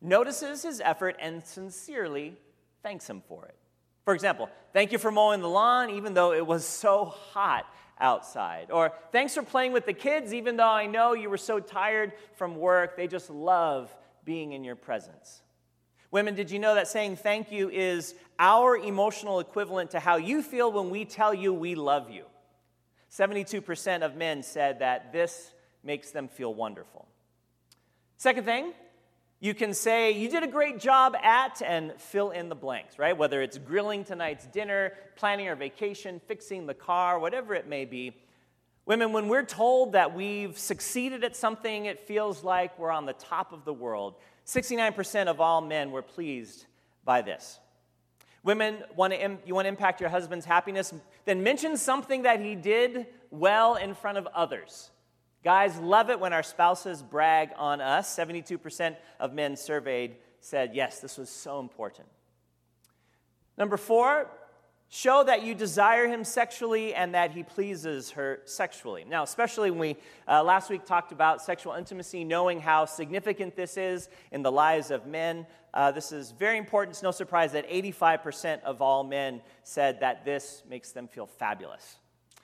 notices 0.06 0.62
his 0.64 0.82
effort 0.82 1.16
and 1.20 1.44
sincerely 1.46 2.36
thanks 2.86 3.10
him 3.10 3.24
for 3.28 3.44
it. 3.46 3.56
For 4.04 4.14
example, 4.14 4.48
thank 4.72 4.92
you 4.92 5.00
for 5.00 5.10
mowing 5.10 5.42
the 5.42 5.50
lawn 5.50 5.90
even 5.90 6.14
though 6.14 6.34
it 6.34 6.46
was 6.46 6.64
so 6.64 7.06
hot 7.06 7.66
outside. 8.00 8.70
Or 8.70 8.94
thanks 9.12 9.34
for 9.34 9.42
playing 9.42 9.72
with 9.72 9.88
the 9.88 9.94
kids 9.94 10.36
even 10.36 10.56
though 10.56 10.70
I 10.70 10.86
know 10.86 11.14
you 11.14 11.32
were 11.32 11.38
so 11.38 11.60
tired 11.60 12.14
from 12.36 12.58
work. 12.58 12.96
They 12.96 13.08
just 13.08 13.32
love 13.32 13.92
being 14.24 14.52
in 14.52 14.64
your 14.64 14.76
presence. 14.76 15.42
Women, 16.12 16.36
did 16.36 16.52
you 16.52 16.60
know 16.60 16.76
that 16.76 16.88
saying 16.88 17.16
thank 17.16 17.52
you 17.52 17.72
is 17.72 18.14
our 18.38 18.78
emotional 18.78 19.40
equivalent 19.40 19.90
to 19.92 20.00
how 20.00 20.18
you 20.18 20.44
feel 20.44 20.72
when 20.72 20.92
we 20.92 21.06
tell 21.06 21.34
you 21.34 21.56
we 21.56 21.74
love 21.74 22.12
you? 22.12 22.26
72% 23.10 24.04
of 24.04 24.16
men 24.16 24.44
said 24.44 24.78
that 24.78 25.12
this 25.12 25.54
makes 25.84 26.12
them 26.12 26.28
feel 26.28 26.54
wonderful. 26.54 27.08
Second 28.18 28.44
thing, 28.44 28.74
you 29.40 29.54
can 29.54 29.74
say, 29.74 30.12
You 30.12 30.30
did 30.30 30.44
a 30.44 30.48
great 30.48 30.80
job 30.80 31.16
at, 31.16 31.62
and 31.62 31.94
fill 31.98 32.32
in 32.32 32.50
the 32.50 32.56
blanks, 32.56 32.98
right? 32.98 33.18
Whether 33.18 33.42
it's 33.42 33.58
grilling 33.58 34.04
tonight's 34.04 34.46
dinner, 34.48 34.94
planning 35.16 35.48
our 35.48 35.56
vacation, 35.56 36.22
fixing 36.28 36.66
the 36.66 36.74
car, 36.74 37.20
whatever 37.20 37.54
it 37.54 37.68
may 37.68 37.86
be. 37.86 38.16
Women, 38.86 39.14
when 39.14 39.28
we're 39.28 39.46
told 39.46 39.94
that 39.94 40.16
we've 40.16 40.58
succeeded 40.58 41.24
at 41.24 41.36
something, 41.36 41.86
it 41.86 42.00
feels 42.00 42.44
like 42.44 42.78
we're 42.78 42.92
on 42.92 43.06
the 43.06 43.14
top 43.14 43.52
of 43.52 43.66
the 43.66 43.74
world. 43.74 44.16
69% 44.46 45.28
of 45.28 45.42
all 45.42 45.62
men 45.62 45.92
were 45.92 46.04
pleased 46.04 46.66
by 47.04 47.24
this. 47.24 47.60
Women, 48.44 48.84
want 48.96 49.12
to, 49.12 49.38
you 49.44 49.56
want 49.56 49.66
to 49.66 49.70
impact 49.70 50.02
your 50.02 50.12
husband's 50.12 50.46
happiness? 50.46 50.94
Then 51.26 51.42
mention 51.42 51.78
something 51.78 52.24
that 52.24 52.40
he 52.42 52.54
did 52.54 53.08
well 53.32 53.74
in 53.74 53.96
front 53.96 54.20
of 54.20 54.28
others. 54.28 54.92
Guys 55.46 55.78
love 55.78 56.10
it 56.10 56.20
when 56.20 56.34
our 56.34 56.42
spouses 56.42 57.04
brag 57.04 57.52
on 57.56 57.80
us. 57.80 58.18
72% 58.18 58.96
of 59.20 59.32
men 59.32 59.56
surveyed 59.56 60.16
said, 60.40 60.72
yes, 60.74 61.02
this 61.02 61.20
was 61.20 61.30
so 61.30 61.60
important. 61.60 62.08
Number 63.56 63.78
four, 63.78 64.28
show 64.90 65.24
that 65.24 65.44
you 65.44 65.54
desire 65.54 66.08
him 66.08 66.24
sexually 66.24 66.96
and 66.96 67.14
that 67.14 67.30
he 67.30 67.44
pleases 67.44 68.10
her 68.10 68.40
sexually. 68.46 69.06
Now, 69.08 69.22
especially 69.22 69.70
when 69.70 69.80
we 69.80 69.98
uh, 70.28 70.44
last 70.44 70.72
week 70.72 70.84
talked 70.84 71.12
about 71.12 71.44
sexual 71.44 71.74
intimacy, 71.74 72.24
knowing 72.24 72.60
how 72.60 72.86
significant 72.86 73.56
this 73.56 73.78
is 73.78 74.10
in 74.32 74.42
the 74.42 74.52
lives 74.52 74.90
of 74.90 75.06
men, 75.06 75.46
uh, 75.76 75.92
this 75.92 76.12
is 76.12 76.32
very 76.32 76.58
important. 76.58 76.96
It's 76.96 77.04
no 77.04 77.12
surprise 77.12 77.52
that 77.52 77.70
85% 77.70 78.64
of 78.64 78.82
all 78.82 79.04
men 79.04 79.42
said 79.62 80.00
that 80.00 80.26
this 80.26 80.64
makes 80.68 80.92
them 80.92 81.08
feel 81.08 81.28
fabulous. 81.28 81.98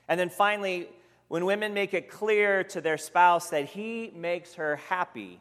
And 0.08 0.20
then 0.20 0.29
finally, 0.29 0.88
when 1.32 1.46
women 1.46 1.74
make 1.74 1.94
it 1.94 2.10
clear 2.10 2.62
to 2.62 2.82
their 2.82 2.98
spouse 2.98 3.52
that 3.52 3.64
he 3.64 4.12
makes 4.14 4.56
her 4.56 4.76
happy, 4.90 5.40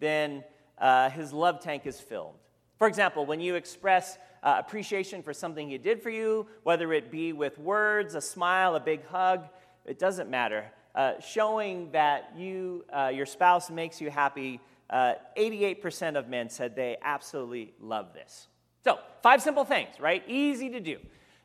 then 0.00 0.42
uh, 0.78 1.08
his 1.10 1.32
love 1.32 1.60
tank 1.60 1.86
is 1.86 2.00
filled. 2.00 2.34
For 2.76 2.88
example, 2.88 3.24
when 3.24 3.38
you 3.38 3.54
express 3.54 4.18
uh, 4.42 4.56
appreciation 4.58 5.22
for 5.22 5.32
something 5.32 5.70
he 5.70 5.78
did 5.78 6.02
for 6.02 6.10
you, 6.10 6.48
whether 6.64 6.92
it 6.92 7.08
be 7.08 7.32
with 7.32 7.56
words, 7.56 8.16
a 8.16 8.20
smile, 8.20 8.74
a 8.74 8.80
big 8.80 9.06
hug, 9.06 9.44
it 9.86 10.00
doesn't 10.00 10.28
matter. 10.28 10.64
Uh, 10.96 11.12
showing 11.20 11.92
that 11.92 12.32
you, 12.36 12.84
uh, 12.92 13.12
your 13.14 13.24
spouse 13.24 13.70
makes 13.70 14.00
you 14.00 14.10
happy, 14.10 14.58
88% 14.92 16.16
uh, 16.16 16.18
of 16.18 16.28
men 16.28 16.50
said 16.50 16.74
they 16.74 16.96
absolutely 17.00 17.74
love 17.80 18.12
this. 18.12 18.48
So, 18.82 18.98
five 19.22 19.40
simple 19.40 19.64
things, 19.64 20.00
right? 20.00 20.24
Easy 20.26 20.68
to 20.70 20.80
do. 20.80 20.98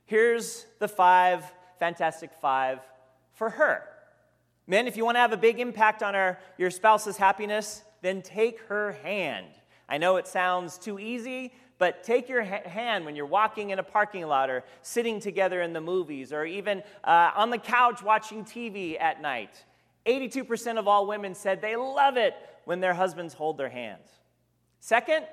Here's 0.08 0.66
the 0.80 0.88
five, 0.88 1.44
fantastic 1.78 2.32
five 2.42 2.80
for 3.44 3.50
her. 3.50 3.84
Men, 4.68 4.88
if 4.88 4.96
you 4.96 5.04
want 5.04 5.16
to 5.16 5.20
have 5.20 5.34
a 5.34 5.38
big 5.38 5.60
impact 5.60 6.02
on 6.02 6.16
our, 6.16 6.40
your 6.58 6.72
spouse's 6.72 7.18
happiness, 7.18 7.84
then 8.02 8.22
take 8.22 8.62
her 8.70 8.94
hand. 9.04 9.48
I 9.90 9.98
know 9.98 10.16
it 10.16 10.28
sounds 10.28 10.78
too 10.78 10.98
easy, 10.98 11.52
but 11.78 12.06
take 12.06 12.30
your 12.30 12.42
ha- 12.42 12.62
hand 12.66 13.04
when 13.04 13.18
you're 13.18 13.26
walking 13.26 13.72
in 13.72 13.80
a 13.80 13.84
parking 13.84 14.26
lot 14.26 14.50
or 14.50 14.64
sitting 14.82 15.20
together 15.20 15.62
in 15.62 15.74
the 15.74 15.82
movies 15.82 16.32
or 16.32 16.46
even 16.46 16.84
uh, 17.04 17.32
on 17.36 17.50
the 17.50 17.58
couch 17.58 18.02
watching 18.02 18.46
TV 18.46 18.98
at 18.98 19.22
night. 19.22 19.66
82% 20.06 20.78
of 20.78 20.88
all 20.88 21.06
women 21.06 21.36
said 21.36 21.62
they 21.62 21.76
love 21.76 22.16
it 22.16 22.36
when 22.64 22.80
their 22.80 22.94
husbands 22.94 23.34
hold 23.34 23.58
their 23.58 23.68
hands. 23.68 24.08
Second, 24.80 25.26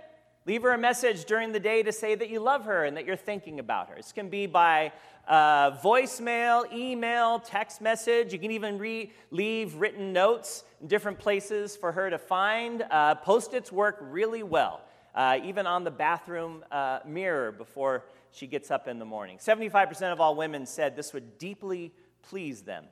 leave 0.51 0.63
her 0.63 0.73
a 0.73 0.79
message 0.79 1.27
during 1.27 1.53
the 1.53 1.61
day 1.61 1.81
to 1.81 1.93
say 1.93 2.17
that 2.17 2.29
you 2.29 2.41
love 2.41 2.65
her 2.65 2.85
and 2.85 2.97
that 2.97 3.07
you're 3.07 3.15
thinking 3.15 3.61
about 3.61 3.89
her. 3.89 3.95
This 3.95 4.11
can 4.11 4.29
be 4.29 4.47
by 4.47 4.91
uh, 5.29 5.71
voicemail, 5.81 6.65
email, 6.73 7.39
text 7.39 7.81
message. 7.81 8.33
You 8.33 8.41
can 8.41 8.51
even 8.51 8.77
re- 8.77 9.13
leave 9.31 9.77
written 9.77 10.13
notes 10.13 10.65
in 10.81 10.89
different 10.89 11.21
places 11.21 11.77
for 11.77 11.93
her 11.93 12.11
to 12.11 12.19
find. 12.19 12.83
Uh, 12.91 13.15
Post 13.15 13.55
its 13.55 13.71
work 13.71 13.99
really 14.01 14.43
well 14.43 14.81
uh, 15.15 15.39
even 15.45 15.69
on 15.69 15.85
the 15.85 15.91
bathroom 15.93 16.65
uh, 16.73 16.99
mirror 17.07 17.53
before 17.53 18.07
she 18.33 18.49
gets 18.49 18.73
up 18.73 18.89
in 18.89 18.99
the 18.99 19.05
morning. 19.05 19.39
75% 19.39 20.13
of 20.13 20.21
all 20.21 20.35
women 20.35 20.67
said 20.67 20.97
this 20.97 21.13
would 21.13 21.39
deeply 21.39 21.93
please 22.23 22.63
them. 22.63 22.87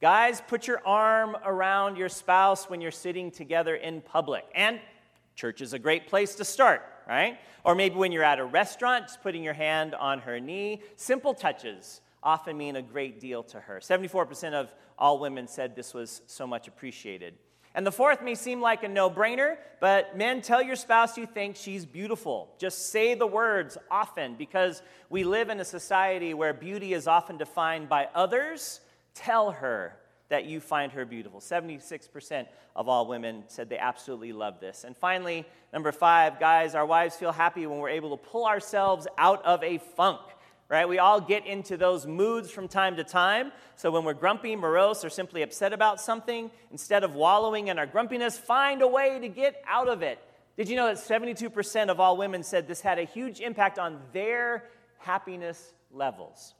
Guys, 0.00 0.42
put 0.48 0.66
your 0.66 0.80
arm 0.86 1.36
around 1.44 1.98
your 1.98 2.08
spouse 2.08 2.70
when 2.70 2.80
you're 2.80 2.90
sitting 2.90 3.30
together 3.30 3.74
in 3.74 4.00
public. 4.00 4.44
And 4.54 4.80
church 5.34 5.60
is 5.60 5.72
a 5.72 5.78
great 5.78 6.06
place 6.08 6.34
to 6.36 6.44
start, 6.44 6.82
right? 7.08 7.38
Or 7.64 7.74
maybe 7.74 7.96
when 7.96 8.12
you're 8.12 8.24
at 8.24 8.38
a 8.38 8.44
restaurant, 8.44 9.06
just 9.06 9.22
putting 9.22 9.42
your 9.42 9.54
hand 9.54 9.94
on 9.94 10.20
her 10.20 10.38
knee. 10.40 10.82
Simple 10.96 11.34
touches 11.34 12.00
often 12.22 12.56
mean 12.56 12.76
a 12.76 12.82
great 12.82 13.20
deal 13.20 13.42
to 13.42 13.60
her. 13.60 13.80
74% 13.80 14.54
of 14.54 14.74
all 14.98 15.18
women 15.18 15.46
said 15.46 15.76
this 15.76 15.92
was 15.92 16.22
so 16.26 16.46
much 16.46 16.68
appreciated. 16.68 17.34
And 17.76 17.84
the 17.84 17.92
fourth 17.92 18.22
may 18.22 18.36
seem 18.36 18.60
like 18.60 18.84
a 18.84 18.88
no 18.88 19.10
brainer, 19.10 19.56
but 19.80 20.16
men, 20.16 20.40
tell 20.40 20.62
your 20.62 20.76
spouse 20.76 21.18
you 21.18 21.26
think 21.26 21.56
she's 21.56 21.84
beautiful. 21.84 22.54
Just 22.56 22.90
say 22.90 23.14
the 23.14 23.26
words 23.26 23.76
often 23.90 24.36
because 24.36 24.80
we 25.10 25.24
live 25.24 25.50
in 25.50 25.58
a 25.58 25.64
society 25.64 26.34
where 26.34 26.54
beauty 26.54 26.94
is 26.94 27.08
often 27.08 27.36
defined 27.36 27.88
by 27.88 28.08
others. 28.14 28.80
Tell 29.14 29.50
her 29.50 29.96
that 30.28 30.46
you 30.46 30.60
find 30.60 30.92
her 30.92 31.04
beautiful. 31.04 31.40
76% 31.40 32.46
of 32.74 32.88
all 32.88 33.06
women 33.06 33.44
said 33.48 33.68
they 33.68 33.78
absolutely 33.78 34.32
love 34.32 34.60
this. 34.60 34.84
And 34.84 34.96
finally, 34.96 35.46
number 35.72 35.92
five, 35.92 36.40
guys, 36.40 36.74
our 36.74 36.86
wives 36.86 37.16
feel 37.16 37.32
happy 37.32 37.66
when 37.66 37.78
we're 37.78 37.90
able 37.90 38.16
to 38.16 38.22
pull 38.22 38.46
ourselves 38.46 39.06
out 39.18 39.44
of 39.44 39.62
a 39.62 39.78
funk 39.78 40.20
right? 40.68 40.88
We 40.88 40.98
all 40.98 41.20
get 41.20 41.46
into 41.46 41.76
those 41.76 42.06
moods 42.06 42.50
from 42.50 42.68
time 42.68 42.96
to 42.96 43.04
time. 43.04 43.52
So 43.76 43.90
when 43.90 44.04
we're 44.04 44.14
grumpy, 44.14 44.56
morose, 44.56 45.04
or 45.04 45.10
simply 45.10 45.42
upset 45.42 45.72
about 45.72 46.00
something, 46.00 46.50
instead 46.70 47.04
of 47.04 47.14
wallowing 47.14 47.68
in 47.68 47.78
our 47.78 47.86
grumpiness, 47.86 48.38
find 48.38 48.82
a 48.82 48.88
way 48.88 49.18
to 49.20 49.28
get 49.28 49.62
out 49.68 49.88
of 49.88 50.02
it. 50.02 50.18
Did 50.56 50.68
you 50.68 50.76
know 50.76 50.86
that 50.86 50.96
72% 50.96 51.88
of 51.88 52.00
all 52.00 52.16
women 52.16 52.42
said 52.42 52.66
this 52.66 52.80
had 52.80 52.98
a 52.98 53.04
huge 53.04 53.40
impact 53.40 53.78
on 53.78 54.00
their 54.12 54.64
happiness 54.98 55.72
levels? 55.92 56.54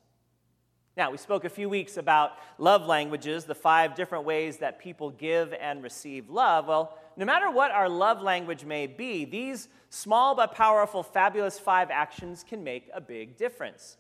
Now, 0.96 1.10
we 1.10 1.16
spoke 1.16 1.44
a 1.44 1.50
few 1.50 1.68
weeks 1.68 1.96
about 1.96 2.32
love 2.56 2.86
languages, 2.86 3.44
the 3.44 3.54
five 3.54 3.96
different 3.96 4.24
ways 4.24 4.58
that 4.58 4.78
people 4.78 5.10
give 5.10 5.52
and 5.52 5.82
receive 5.82 6.30
love. 6.30 6.68
Well, 6.68 6.96
no 7.16 7.24
matter 7.24 7.50
what 7.50 7.72
our 7.72 7.88
love 7.88 8.22
language 8.22 8.64
may 8.64 8.86
be, 8.86 9.24
these 9.24 9.68
small 9.90 10.36
but 10.36 10.54
powerful, 10.54 11.02
fabulous 11.02 11.58
five 11.58 11.90
actions 11.90 12.44
can 12.48 12.62
make 12.62 12.88
a 12.94 13.00
big 13.00 13.36
difference. 13.36 13.96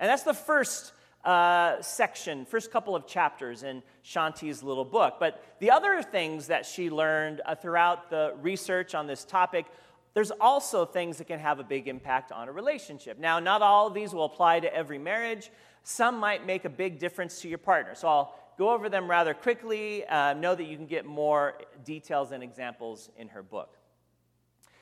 And 0.00 0.10
that's 0.10 0.24
the 0.24 0.34
first 0.34 0.92
uh, 1.24 1.80
section, 1.80 2.44
first 2.44 2.72
couple 2.72 2.96
of 2.96 3.06
chapters 3.06 3.62
in 3.62 3.82
Shaunti's 4.02 4.60
little 4.62 4.84
book. 4.84 5.14
But 5.20 5.40
the 5.60 5.70
other 5.70 6.02
things 6.02 6.48
that 6.48 6.66
she 6.66 6.90
learned 6.90 7.42
uh, 7.46 7.54
throughout 7.54 8.10
the 8.10 8.34
research 8.42 8.96
on 8.96 9.06
this 9.06 9.24
topic, 9.24 9.66
there's 10.14 10.32
also 10.32 10.84
things 10.84 11.18
that 11.18 11.26
can 11.28 11.38
have 11.38 11.60
a 11.60 11.64
big 11.64 11.88
impact 11.88 12.32
on 12.32 12.48
a 12.48 12.52
relationship. 12.52 13.18
Now, 13.18 13.40
not 13.40 13.62
all 13.62 13.86
of 13.86 13.94
these 13.94 14.12
will 14.12 14.24
apply 14.24 14.60
to 14.60 14.74
every 14.74 14.98
marriage. 14.98 15.50
Some 15.84 16.18
might 16.18 16.46
make 16.46 16.64
a 16.64 16.70
big 16.70 16.98
difference 16.98 17.40
to 17.42 17.48
your 17.48 17.58
partner. 17.58 17.94
So 17.94 18.08
I'll 18.08 18.34
go 18.58 18.70
over 18.70 18.88
them 18.88 19.08
rather 19.08 19.34
quickly. 19.34 20.04
Uh, 20.06 20.32
know 20.32 20.54
that 20.54 20.64
you 20.64 20.76
can 20.76 20.86
get 20.86 21.04
more 21.04 21.54
details 21.84 22.32
and 22.32 22.42
examples 22.42 23.10
in 23.18 23.28
her 23.28 23.42
book. 23.42 23.76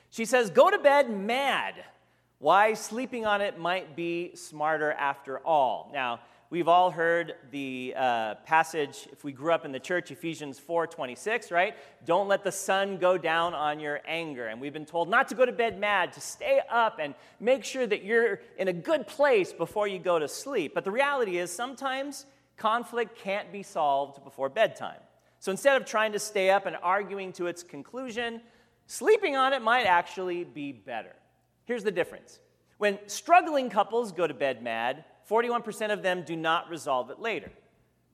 She 0.09 0.25
says, 0.25 0.49
Go 0.49 0.69
to 0.71 0.79
bed 0.79 1.09
mad. 1.09 1.75
Why 2.39 2.73
sleeping 2.73 3.25
on 3.25 3.41
it 3.41 3.59
might 3.59 3.95
be 3.95 4.35
smarter 4.35 4.91
after 4.93 5.39
all. 5.39 5.89
Now, 5.93 6.21
we've 6.53 6.67
all 6.67 6.91
heard 6.91 7.33
the 7.49 7.95
uh, 7.97 8.35
passage, 8.45 9.07
if 9.11 9.23
we 9.23 9.31
grew 9.31 9.51
up 9.51 9.65
in 9.65 9.71
the 9.71 9.79
church, 9.79 10.11
Ephesians 10.11 10.59
4 10.59 10.85
26, 10.85 11.49
right? 11.49 11.75
Don't 12.05 12.27
let 12.27 12.43
the 12.43 12.51
sun 12.51 12.99
go 12.99 13.17
down 13.17 13.55
on 13.55 13.79
your 13.79 14.01
anger. 14.05 14.45
And 14.45 14.61
we've 14.61 14.71
been 14.71 14.85
told 14.85 15.09
not 15.09 15.27
to 15.29 15.35
go 15.35 15.47
to 15.47 15.51
bed 15.51 15.79
mad, 15.79 16.13
to 16.13 16.21
stay 16.21 16.61
up 16.69 16.99
and 17.01 17.15
make 17.39 17.63
sure 17.63 17.87
that 17.87 18.03
you're 18.03 18.39
in 18.59 18.67
a 18.67 18.73
good 18.73 19.07
place 19.07 19.51
before 19.51 19.87
you 19.87 19.97
go 19.97 20.19
to 20.19 20.27
sleep. 20.27 20.75
But 20.75 20.83
the 20.83 20.91
reality 20.91 21.39
is, 21.39 21.51
sometimes 21.51 22.27
conflict 22.55 23.17
can't 23.17 23.51
be 23.51 23.63
solved 23.63 24.23
before 24.23 24.47
bedtime. 24.47 25.01
So 25.39 25.49
instead 25.49 25.81
of 25.81 25.87
trying 25.87 26.11
to 26.11 26.19
stay 26.19 26.51
up 26.51 26.67
and 26.67 26.77
arguing 26.83 27.33
to 27.33 27.47
its 27.47 27.63
conclusion, 27.63 28.41
sleeping 28.85 29.35
on 29.35 29.53
it 29.53 29.63
might 29.63 29.87
actually 29.87 30.43
be 30.43 30.71
better. 30.71 31.15
Here's 31.65 31.83
the 31.83 31.91
difference 31.91 32.41
when 32.77 32.99
struggling 33.07 33.71
couples 33.71 34.11
go 34.11 34.27
to 34.27 34.35
bed 34.35 34.61
mad, 34.61 35.03
41% 35.29 35.91
of 35.91 36.01
them 36.01 36.23
do 36.23 36.35
not 36.35 36.69
resolve 36.69 37.09
it 37.09 37.19
later. 37.19 37.51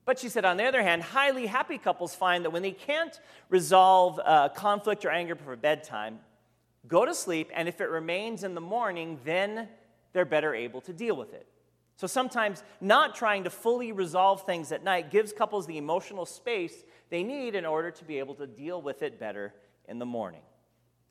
But 0.05 0.19
she 0.19 0.29
said, 0.29 0.45
on 0.45 0.57
the 0.57 0.63
other 0.63 0.81
hand, 0.81 1.03
highly 1.03 1.45
happy 1.45 1.77
couples 1.77 2.15
find 2.15 2.43
that 2.43 2.49
when 2.49 2.63
they 2.63 2.71
can't 2.71 3.19
resolve 3.49 4.19
uh, 4.23 4.49
conflict 4.49 5.05
or 5.05 5.11
anger 5.11 5.35
before 5.35 5.55
bedtime, 5.55 6.19
go 6.87 7.05
to 7.05 7.13
sleep, 7.13 7.51
and 7.53 7.67
if 7.67 7.79
it 7.79 7.89
remains 7.89 8.43
in 8.43 8.55
the 8.55 8.61
morning, 8.61 9.19
then 9.23 9.67
they're 10.13 10.25
better 10.25 10.55
able 10.55 10.81
to 10.81 10.93
deal 10.93 11.15
with 11.15 11.33
it. 11.33 11.47
So 11.95 12.07
sometimes 12.07 12.63
not 12.79 13.13
trying 13.13 13.43
to 13.43 13.49
fully 13.49 13.91
resolve 13.91 14.45
things 14.45 14.71
at 14.71 14.83
night 14.83 15.11
gives 15.11 15.33
couples 15.33 15.67
the 15.67 15.77
emotional 15.77 16.25
space 16.25 16.85
they 17.09 17.23
need 17.23 17.55
in 17.55 17.65
order 17.65 17.91
to 17.91 18.05
be 18.05 18.19
able 18.19 18.35
to 18.35 18.47
deal 18.47 18.81
with 18.81 19.01
it 19.01 19.19
better 19.19 19.53
in 19.87 19.99
the 19.99 20.05
morning. 20.05 20.41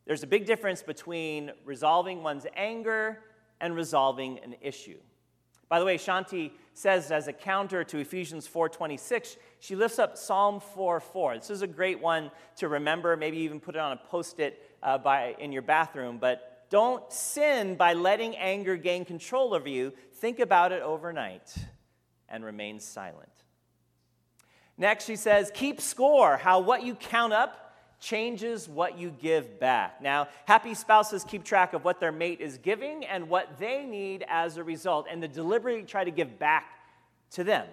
There's 0.07 0.23
a 0.23 0.26
big 0.26 0.47
difference 0.47 0.83
between 0.83 1.52
resolving 1.67 2.23
one's 2.23 2.47
anger 2.57 3.19
and 3.61 3.76
resolving 3.76 4.38
an 4.38 4.57
issue. 4.62 4.99
By 5.68 5.78
the 5.78 5.84
way, 5.84 5.98
Shaunti 5.98 6.52
says 6.72 7.10
as 7.10 7.28
a 7.28 7.32
counter 7.32 7.84
to 7.84 7.98
Ephesians 7.98 8.48
4:26, 8.48 9.37
she 9.60 9.76
lifts 9.76 9.98
up 9.98 10.16
Psalm 10.16 10.60
4:4. 10.60 11.34
This 11.38 11.50
is 11.50 11.62
a 11.62 11.66
great 11.66 12.00
one 12.00 12.30
to 12.56 12.68
remember, 12.68 13.16
maybe 13.16 13.38
even 13.38 13.60
put 13.60 13.75
it 13.75 13.78
on 13.78 13.92
a 13.92 13.96
post-it 13.96 14.62
uh, 14.82 14.98
by, 14.98 15.34
in 15.38 15.52
your 15.52 15.62
bathroom, 15.62 16.18
but 16.18 16.66
don't 16.70 17.10
sin 17.12 17.75
by 17.75 17.94
letting 17.94 18.37
anger 18.37 18.76
gain 18.76 19.04
control 19.04 19.54
over 19.54 19.68
you. 19.68 19.92
Think 20.14 20.38
about 20.38 20.72
it 20.72 20.82
overnight 20.82 21.54
and 22.28 22.44
remain 22.44 22.78
silent. 22.78 23.32
Next, 24.76 25.06
she 25.06 25.16
says, 25.16 25.50
keep 25.52 25.80
score, 25.80 26.37
how 26.37 26.60
what 26.60 26.84
you 26.84 26.94
count 26.94 27.32
up 27.32 27.67
changes 28.00 28.69
what 28.69 28.99
you 28.99 29.11
give 29.11 29.59
back. 29.59 30.00
Now, 30.00 30.28
happy 30.47 30.75
spouses 30.75 31.25
keep 31.25 31.45
track 31.45 31.73
of 31.73 31.85
what 31.85 32.00
their 32.00 32.12
mate 32.12 32.40
is 32.40 32.59
giving 32.59 33.05
and 33.05 33.28
what 33.28 33.59
they 33.59 33.85
need 33.85 34.25
as 34.28 34.57
a 34.57 34.64
result, 34.64 35.07
and 35.11 35.23
they 35.23 35.28
deliberately 35.28 35.83
try 35.83 36.05
to 36.05 36.11
give 36.11 36.38
back 36.38 36.64
to 37.33 37.45
them. 37.45 37.67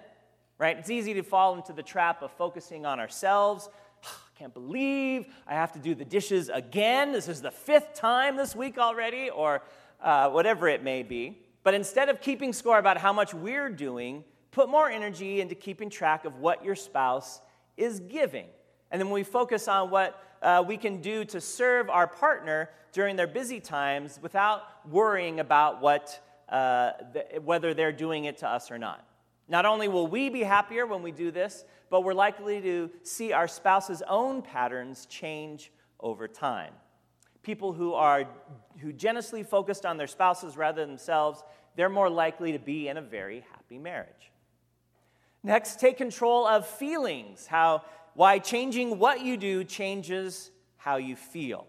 right? 0.58 0.78
It's 0.78 0.90
easy 0.90 1.14
to 1.16 1.24
fall 1.24 1.56
into 1.56 1.74
the 1.74 1.84
trap 1.84 2.22
of 2.22 2.32
focusing 2.32 2.86
on 2.86 3.00
ourselves. 3.00 3.70
I 4.04 4.40
can't 4.40 4.54
believe 4.54 5.28
I 5.48 5.54
have 5.54 5.72
to 5.74 5.80
do 5.80 5.96
the 5.96 6.06
dishes 6.06 6.50
again. 6.50 7.12
This 7.12 7.28
is 7.28 7.42
the 7.42 7.52
fifth 7.52 7.94
time 7.94 8.36
this 8.36 8.56
week 8.56 8.78
already, 8.78 9.30
or 9.30 9.62
uh, 10.02 10.30
whatever 10.30 10.68
it 10.68 10.84
may 10.84 11.04
be. 11.04 11.40
But 11.64 11.74
instead 11.74 12.10
of 12.10 12.22
keeping 12.22 12.54
score 12.54 12.78
about 12.78 12.98
how 12.98 13.14
much 13.14 13.34
we're 13.34 13.70
doing, 13.70 14.24
put 14.52 14.70
more 14.70 14.90
energy 14.90 15.42
into 15.42 15.56
keeping 15.56 15.90
track 15.90 16.26
of 16.26 16.38
what 16.38 16.64
your 16.64 16.76
spouse 16.76 17.42
is 17.78 18.00
giving. 18.00 18.48
And 18.92 19.00
then 19.00 19.08
when 19.08 19.16
we 19.16 19.24
focus 19.24 19.68
on 19.68 19.90
what 19.90 20.22
uh, 20.42 20.64
we 20.66 20.78
can 20.78 21.02
do 21.02 21.26
to 21.26 21.42
serve 21.42 21.90
our 21.90 22.08
partner 22.08 22.70
during 22.92 23.16
their 23.16 23.28
busy 23.28 23.60
times 23.60 24.20
without 24.22 24.64
worrying 24.90 25.40
about 25.40 25.82
what, 25.82 26.22
uh, 26.50 26.92
the, 27.14 27.42
whether 27.42 27.74
they're 27.74 27.92
doing 27.92 28.26
it 28.26 28.38
to 28.38 28.48
us 28.48 28.72
or 28.72 28.78
not. 28.78 29.06
Not 29.48 29.66
only 29.66 29.88
will 29.88 30.08
we 30.08 30.30
be 30.30 30.44
happier 30.44 30.86
when 30.86 31.04
we 31.04 31.12
do 31.12 31.32
this, 31.32 31.66
but 31.90 32.04
we're 32.04 32.14
likely 32.14 32.62
to 32.62 32.90
see 33.04 33.32
our 33.34 33.48
spouse's 33.48 34.02
own 34.08 34.42
patterns 34.42 35.06
change 35.08 35.72
over 36.00 36.28
time. 36.28 36.74
People 37.44 37.74
who 37.74 37.94
are 37.94 38.26
who 38.80 38.92
generously 38.92 39.44
focused 39.44 39.86
on 39.86 39.98
their 39.98 40.08
spouses 40.08 40.58
rather 40.58 40.82
than 40.82 40.90
themselves, 40.90 41.44
they're 41.76 41.90
more 41.90 42.10
likely 42.10 42.52
to 42.52 42.60
be 42.60 42.88
in 42.88 42.98
a 42.98 43.02
very 43.02 43.46
happy 43.52 43.78
marriage. 43.78 44.32
Next, 45.44 45.80
take 45.80 45.98
control 45.98 46.48
of 46.48 46.66
feelings. 46.66 47.46
How 47.46 47.84
why 48.16 48.40
changing 48.40 48.98
what 48.98 49.22
you 49.22 49.38
do 49.38 49.64
changes 49.64 50.50
how 50.78 50.98
you 50.98 51.16
feel. 51.16 51.68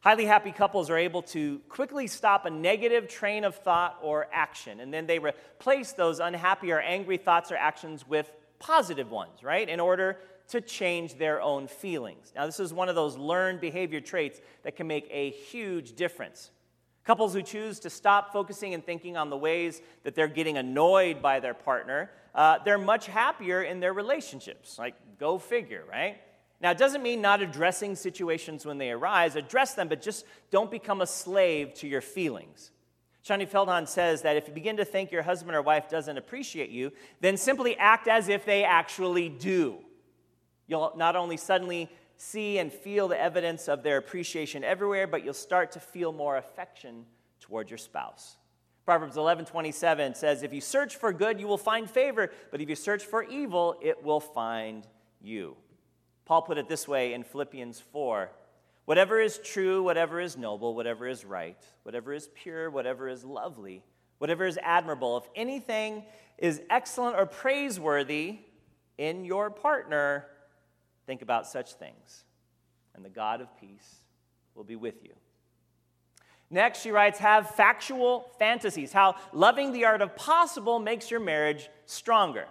Highly 0.00 0.24
happy 0.24 0.52
couples 0.52 0.88
are 0.88 0.96
able 0.96 1.22
to 1.22 1.58
quickly 1.68 2.06
stop 2.06 2.46
a 2.46 2.50
negative 2.50 3.08
train 3.08 3.42
of 3.42 3.56
thought 3.56 3.98
or 4.02 4.28
action, 4.32 4.78
and 4.78 4.94
then 4.94 5.06
they 5.06 5.18
replace 5.18 5.92
those 5.92 6.20
unhappy 6.20 6.70
or 6.70 6.78
angry 6.78 7.16
thoughts 7.16 7.50
or 7.50 7.56
actions 7.56 8.06
with 8.06 8.30
positive 8.60 9.10
ones, 9.10 9.42
right? 9.42 9.68
In 9.68 9.80
order 9.80 10.18
to 10.48 10.60
change 10.60 11.18
their 11.18 11.42
own 11.42 11.66
feelings. 11.66 12.32
Now, 12.36 12.46
this 12.46 12.60
is 12.60 12.72
one 12.72 12.88
of 12.88 12.94
those 12.94 13.16
learned 13.16 13.60
behavior 13.60 14.00
traits 14.00 14.40
that 14.62 14.76
can 14.76 14.86
make 14.86 15.08
a 15.10 15.30
huge 15.30 15.96
difference. 15.96 16.50
Couples 17.06 17.32
who 17.34 17.42
choose 17.42 17.78
to 17.80 17.90
stop 17.90 18.32
focusing 18.32 18.74
and 18.74 18.84
thinking 18.84 19.16
on 19.16 19.30
the 19.30 19.36
ways 19.36 19.80
that 20.02 20.16
they're 20.16 20.26
getting 20.26 20.58
annoyed 20.58 21.22
by 21.22 21.38
their 21.38 21.54
partner, 21.54 22.10
uh, 22.34 22.58
they're 22.64 22.78
much 22.78 23.06
happier 23.06 23.62
in 23.62 23.78
their 23.78 23.92
relationships. 23.92 24.76
Like, 24.76 24.94
go 25.20 25.38
figure, 25.38 25.84
right? 25.88 26.18
Now, 26.60 26.72
it 26.72 26.78
doesn't 26.78 27.02
mean 27.02 27.20
not 27.20 27.40
addressing 27.42 27.94
situations 27.94 28.66
when 28.66 28.78
they 28.78 28.90
arise. 28.90 29.36
Address 29.36 29.74
them, 29.74 29.86
but 29.86 30.02
just 30.02 30.24
don't 30.50 30.70
become 30.70 31.00
a 31.00 31.06
slave 31.06 31.74
to 31.74 31.86
your 31.86 32.00
feelings. 32.00 32.72
Shaunti 33.24 33.48
Feldhahn 33.48 33.86
says 33.86 34.22
that 34.22 34.36
if 34.36 34.48
you 34.48 34.54
begin 34.54 34.76
to 34.78 34.84
think 34.84 35.12
your 35.12 35.22
husband 35.22 35.56
or 35.56 35.62
wife 35.62 35.88
doesn't 35.88 36.16
appreciate 36.18 36.70
you, 36.70 36.92
then 37.20 37.36
simply 37.36 37.76
act 37.76 38.08
as 38.08 38.28
if 38.28 38.44
they 38.44 38.64
actually 38.64 39.28
do. 39.28 39.78
You'll 40.66 40.92
not 40.96 41.14
only 41.14 41.36
suddenly 41.36 41.88
see 42.16 42.58
and 42.58 42.72
feel 42.72 43.08
the 43.08 43.20
evidence 43.20 43.68
of 43.68 43.82
their 43.82 43.96
appreciation 43.96 44.64
everywhere, 44.64 45.06
but 45.06 45.24
you'll 45.24 45.34
start 45.34 45.72
to 45.72 45.80
feel 45.80 46.12
more 46.12 46.36
affection 46.36 47.06
toward 47.40 47.70
your 47.70 47.78
spouse. 47.78 48.36
Proverbs 48.84 49.16
11:27 49.16 50.14
says, 50.14 50.42
"If 50.42 50.52
you 50.52 50.60
search 50.60 50.96
for 50.96 51.12
good, 51.12 51.40
you 51.40 51.48
will 51.48 51.58
find 51.58 51.90
favor, 51.90 52.30
but 52.50 52.60
if 52.60 52.68
you 52.68 52.76
search 52.76 53.04
for 53.04 53.22
evil, 53.24 53.76
it 53.82 54.02
will 54.02 54.20
find 54.20 54.86
you." 55.20 55.56
Paul 56.24 56.42
put 56.42 56.58
it 56.58 56.68
this 56.68 56.86
way 56.86 57.12
in 57.12 57.24
Philippians 57.24 57.80
4 57.80 58.30
Whatever 58.86 59.20
is 59.20 59.38
true, 59.38 59.82
whatever 59.82 60.20
is 60.20 60.36
noble, 60.36 60.76
whatever 60.76 61.08
is 61.08 61.24
right, 61.24 61.58
whatever 61.82 62.12
is 62.12 62.28
pure, 62.34 62.70
whatever 62.70 63.08
is 63.08 63.24
lovely, 63.24 63.82
whatever 64.18 64.46
is 64.46 64.58
admirable, 64.62 65.16
if 65.16 65.24
anything 65.34 66.04
is 66.38 66.62
excellent 66.70 67.16
or 67.16 67.26
praiseworthy 67.26 68.38
in 68.96 69.24
your 69.24 69.50
partner, 69.50 70.28
think 71.06 71.22
about 71.22 71.46
such 71.46 71.74
things, 71.74 72.24
and 72.94 73.04
the 73.04 73.10
God 73.10 73.40
of 73.40 73.48
peace 73.58 74.04
will 74.54 74.64
be 74.64 74.76
with 74.76 75.02
you. 75.04 75.12
Next, 76.50 76.82
she 76.82 76.90
writes, 76.90 77.18
have 77.18 77.50
factual 77.50 78.30
fantasies, 78.38 78.92
how 78.92 79.16
loving 79.32 79.72
the 79.72 79.84
art 79.84 80.00
of 80.00 80.14
possible 80.14 80.78
makes 80.78 81.10
your 81.10 81.20
marriage 81.20 81.68
stronger. 81.86 82.46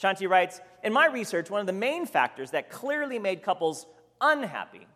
Shaunti 0.00 0.28
writes, 0.28 0.60
in 0.82 0.92
my 0.92 1.06
research, 1.06 1.50
one 1.50 1.60
of 1.60 1.66
the 1.66 1.72
main 1.72 2.06
factors 2.06 2.50
that 2.52 2.70
clearly 2.70 3.18
made 3.18 3.42
couples 3.42 3.86
unhappy 4.20 4.86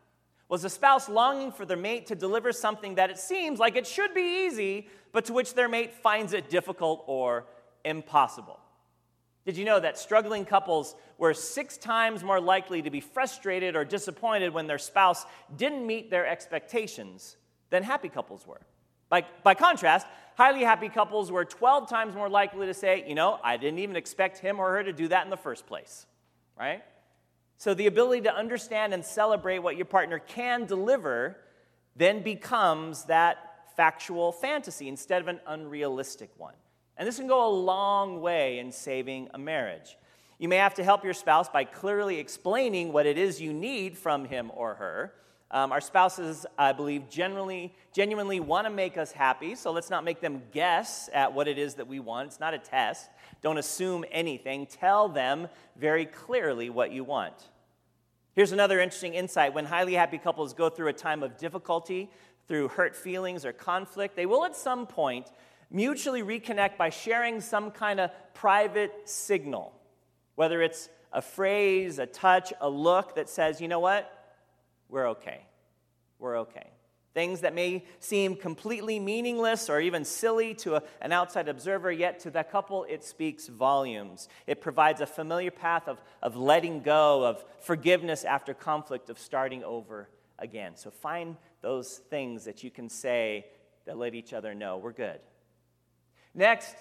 was 0.49 0.65
a 0.65 0.71
spouse 0.71 1.09
longing 1.09 1.53
for 1.53 1.65
their 1.65 1.77
mate 1.77 2.07
to 2.07 2.15
deliver 2.15 2.53
something 2.53 2.97
that 2.97 3.11
it 3.11 3.19
seems 3.19 3.59
like 3.59 3.77
it 3.77 3.87
should 3.87 4.13
be 4.15 4.47
easy, 4.47 4.89
but 5.13 5.25
to 5.27 5.33
which 5.33 5.55
their 5.55 5.69
mate 5.69 5.95
finds 5.95 6.33
it 6.33 6.51
difficult 6.51 7.05
or 7.07 7.47
impossible. 7.85 8.59
Did 9.47 9.57
you 9.57 9.65
know 9.65 9.81
that 9.81 9.99
struggling 9.99 10.45
couples 10.45 10.95
were 11.17 11.33
six 11.33 11.79
times 11.79 12.23
more 12.23 12.41
likely 12.41 12.83
to 12.83 12.91
be 12.91 13.01
frustrated 13.01 13.75
or 13.75 13.85
disappointed 13.85 14.53
when 14.53 14.67
their 14.67 14.79
spouse 14.79 15.25
didn't 15.57 15.87
meet 15.87 16.11
their 16.11 16.27
expectations 16.27 17.37
than 17.71 17.83
happy 17.83 18.09
couples 18.09 18.47
were? 18.47 18.61
By, 19.09 19.25
by 19.43 19.55
contrast, 19.55 20.07
highly 20.37 20.61
happy 20.61 20.89
couples 20.89 21.33
were 21.33 21.45
12 21.45 21.89
times 21.89 22.15
more 22.15 22.29
likely 22.29 22.67
to 22.67 22.75
say, 22.75 23.05
you 23.09 23.15
know, 23.15 23.39
I 23.43 23.57
didn't 23.57 23.81
even 23.81 23.97
expect 23.97 24.39
him 24.39 24.61
or 24.61 24.73
her 24.77 24.85
to 24.85 24.93
do 24.93 25.09
that 25.09 25.25
in 25.25 25.31
the 25.31 25.37
first 25.37 25.67
place, 25.67 26.07
right? 26.59 26.83
So 27.57 27.75
the 27.75 27.87
ability 27.87 28.23
to 28.23 28.35
understand 28.35 28.95
and 28.95 29.05
celebrate 29.05 29.59
what 29.59 29.77
your 29.77 29.87
partner 29.87 30.19
can 30.19 30.67
deliver 30.67 31.39
then 31.97 32.23
becomes 32.23 33.05
that 33.05 33.37
factual 33.77 34.33
fantasy 34.33 34.89
instead 34.89 35.23
of 35.23 35.29
an 35.29 35.41
unrealistic 35.47 36.31
one. 36.37 36.55
And 37.01 37.09
this 37.09 37.17
can 37.17 37.29
go 37.29 37.49
a 37.49 37.49
long 37.49 38.21
way 38.21 38.59
in 38.59 38.71
saving 38.71 39.31
a 39.33 39.39
marriage. 39.39 39.97
You 40.39 40.51
may 40.51 40.57
have 40.57 40.75
to 40.75 40.85
help 40.85 41.03
your 41.03 41.15
spouse 41.15 41.49
by 41.49 41.65
clearly 41.65 42.19
explaining 42.19 42.93
what 42.93 43.07
it 43.07 43.17
is 43.17 43.41
you 43.41 43.55
need 43.55 43.97
from 43.97 44.27
him 44.27 44.51
or 44.55 44.75
her. 44.75 45.15
Um, 45.51 45.73
our 45.73 45.81
spouses, 45.81 46.45
I 46.59 46.73
believe, 46.73 47.09
generally, 47.09 47.75
genuinely 47.95 48.39
want 48.39 48.67
to 48.67 48.71
make 48.71 48.99
us 48.99 49.13
happy, 49.13 49.55
so 49.55 49.73
let's 49.73 49.89
not 49.89 50.05
make 50.05 50.21
them 50.21 50.43
guess 50.53 51.09
at 51.15 51.33
what 51.33 51.49
it 51.49 51.57
is 51.57 51.73
that 51.77 51.89
we 51.89 52.01
want. 52.01 52.27
It's 52.27 52.39
not 52.39 52.53
a 52.53 52.59
test. 52.59 53.09
Don't 53.41 53.57
assume 53.57 54.05
anything. 54.11 54.67
Tell 54.67 55.09
them 55.09 55.49
very 55.77 56.05
clearly 56.05 56.69
what 56.69 56.93
you 56.93 57.03
want. 57.03 57.49
Here's 58.35 58.53
another 58.53 58.79
interesting 58.79 59.15
insight. 59.15 59.55
When 59.55 59.65
highly 59.65 59.95
happy 59.95 60.19
couples 60.19 60.53
go 60.53 60.69
through 60.69 60.89
a 60.89 60.93
time 60.93 61.23
of 61.23 61.39
difficulty, 61.39 62.11
through 62.47 62.69
hurt 62.69 62.97
feelings 62.97 63.45
or 63.47 63.53
conflict, 63.53 64.17
they 64.17 64.27
will 64.27 64.45
at 64.45 64.57
some 64.57 64.87
point 64.87 65.31
mutually 65.71 66.23
reconnect 66.23 66.77
by 66.77 66.91
sharing 66.91 67.41
some 67.41 67.71
kind 67.71 68.01
of 68.01 68.11
private 68.35 68.93
signal, 69.05 69.73
whether 70.35 70.63
it's 70.63 70.89
a 71.13 71.23
phrase, 71.23 71.99
a 71.99 72.07
touch, 72.07 72.53
a 72.61 72.69
look 72.69 73.17
that 73.17 73.29
says, 73.29 73.61
you 73.61 73.69
know 73.69 73.81
what? 73.81 74.17
we're 74.91 75.09
okay. 75.11 75.41
We're 76.19 76.39
okay. 76.41 76.67
Things 77.13 77.41
that 77.41 77.55
may 77.55 77.85
seem 77.99 78.37
completely 78.37 79.01
meaningless 79.01 79.69
or 79.69 79.81
even 79.81 80.05
silly 80.05 80.55
to 80.57 80.77
a, 80.77 80.83
an 81.01 81.13
outside 81.13 81.49
observer, 81.49 81.91
yet 81.91 82.21
to 82.21 82.31
that 82.31 82.53
couple, 82.53 82.85
it 82.85 83.03
speaks 83.03 83.49
volumes. 83.49 84.29
It 84.47 84.61
provides 84.61 85.01
a 85.01 85.07
familiar 85.07 85.51
path 85.51 85.89
of, 85.89 86.01
of 86.23 86.37
letting 86.37 86.83
go, 86.83 87.25
of 87.25 87.45
forgiveness 87.61 88.25
after 88.25 88.55
conflict, 88.55 89.11
of 89.11 89.19
starting 89.19 89.65
over 89.65 90.09
again. 90.39 90.77
So 90.77 90.91
find 90.91 91.37
those 91.63 91.99
things 92.11 92.45
that 92.45 92.63
you 92.63 92.71
can 92.71 92.89
say 92.89 93.47
that 93.87 93.99
let 93.99 94.15
each 94.15 94.33
other 94.33 94.55
know 94.55 94.77
we're 94.77 94.93
good. 94.93 95.19
Next, 96.35 96.77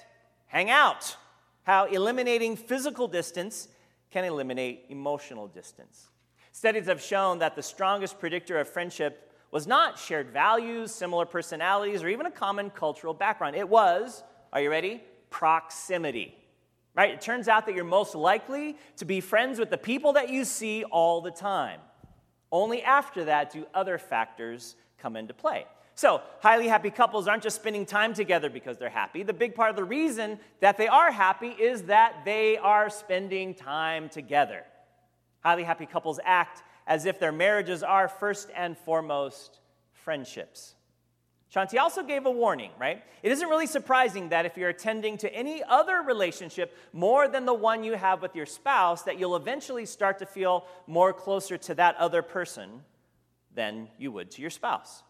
hang 0.47 0.69
out. 0.69 1.15
How 1.63 1.85
eliminating 1.85 2.55
physical 2.55 3.07
distance 3.07 3.67
can 4.11 4.25
eliminate 4.25 4.85
emotional 4.89 5.47
distance. 5.47 6.09
Studies 6.51 6.87
have 6.87 7.01
shown 7.01 7.39
that 7.39 7.55
the 7.55 7.61
strongest 7.61 8.19
predictor 8.19 8.59
of 8.59 8.67
friendship 8.67 9.31
was 9.51 9.65
not 9.67 9.97
shared 9.97 10.29
values, 10.29 10.91
similar 10.91 11.25
personalities, 11.25 12.03
or 12.03 12.09
even 12.09 12.25
a 12.25 12.31
common 12.31 12.69
cultural 12.69 13.13
background. 13.13 13.55
It 13.55 13.67
was, 13.67 14.23
are 14.51 14.61
you 14.61 14.69
ready? 14.69 15.03
Proximity. 15.29 16.35
Right? 16.95 17.11
It 17.11 17.21
turns 17.21 17.47
out 17.47 17.65
that 17.65 17.75
you're 17.75 17.85
most 17.85 18.15
likely 18.15 18.77
to 18.97 19.05
be 19.05 19.21
friends 19.21 19.59
with 19.59 19.69
the 19.69 19.77
people 19.77 20.13
that 20.13 20.29
you 20.29 20.43
see 20.43 20.83
all 20.83 21.21
the 21.21 21.31
time. 21.31 21.79
Only 22.51 22.81
after 22.81 23.25
that 23.25 23.51
do 23.51 23.65
other 23.73 23.97
factors 23.97 24.75
come 24.97 25.15
into 25.15 25.33
play. 25.33 25.65
So, 25.99 26.21
highly 26.39 26.69
happy 26.69 26.91
couples 26.91 27.27
aren't 27.27 27.43
just 27.43 27.57
spending 27.57 27.85
time 27.85 28.13
together 28.13 28.49
because 28.49 28.77
they're 28.77 28.87
happy. 28.87 29.21
The 29.21 29.33
big 29.33 29.53
part 29.53 29.69
of 29.69 29.75
the 29.75 29.83
reason 29.83 30.39
that 30.61 30.77
they 30.77 30.87
are 30.87 31.11
happy 31.11 31.49
is 31.49 31.81
that 31.83 32.23
they 32.23 32.55
are 32.55 32.89
spending 32.89 33.53
time 33.53 34.07
together. 34.07 34.63
Highly 35.41 35.63
happy 35.63 35.85
couples 35.85 36.17
act 36.23 36.63
as 36.87 37.05
if 37.05 37.19
their 37.19 37.33
marriages 37.33 37.83
are 37.83 38.07
first 38.07 38.49
and 38.55 38.77
foremost 38.77 39.59
friendships. 39.91 40.75
Shaunti 41.53 41.77
also 41.77 42.01
gave 42.01 42.25
a 42.25 42.31
warning, 42.31 42.71
right? 42.79 43.03
It 43.21 43.33
isn't 43.33 43.49
really 43.49 43.67
surprising 43.67 44.29
that 44.29 44.45
if 44.45 44.55
you're 44.55 44.69
attending 44.69 45.17
to 45.17 45.35
any 45.35 45.61
other 45.65 46.01
relationship 46.01 46.77
more 46.93 47.27
than 47.27 47.43
the 47.43 47.53
one 47.53 47.83
you 47.83 47.95
have 47.95 48.21
with 48.21 48.37
your 48.37 48.45
spouse, 48.45 49.03
that 49.03 49.19
you'll 49.19 49.35
eventually 49.35 49.85
start 49.85 50.19
to 50.19 50.25
feel 50.25 50.65
more 50.87 51.11
closer 51.11 51.57
to 51.57 51.75
that 51.75 51.97
other 51.97 52.21
person 52.21 52.83
than 53.53 53.89
you 53.97 54.13
would 54.13 54.31
to 54.31 54.41
your 54.41 54.49
spouse. 54.49 55.03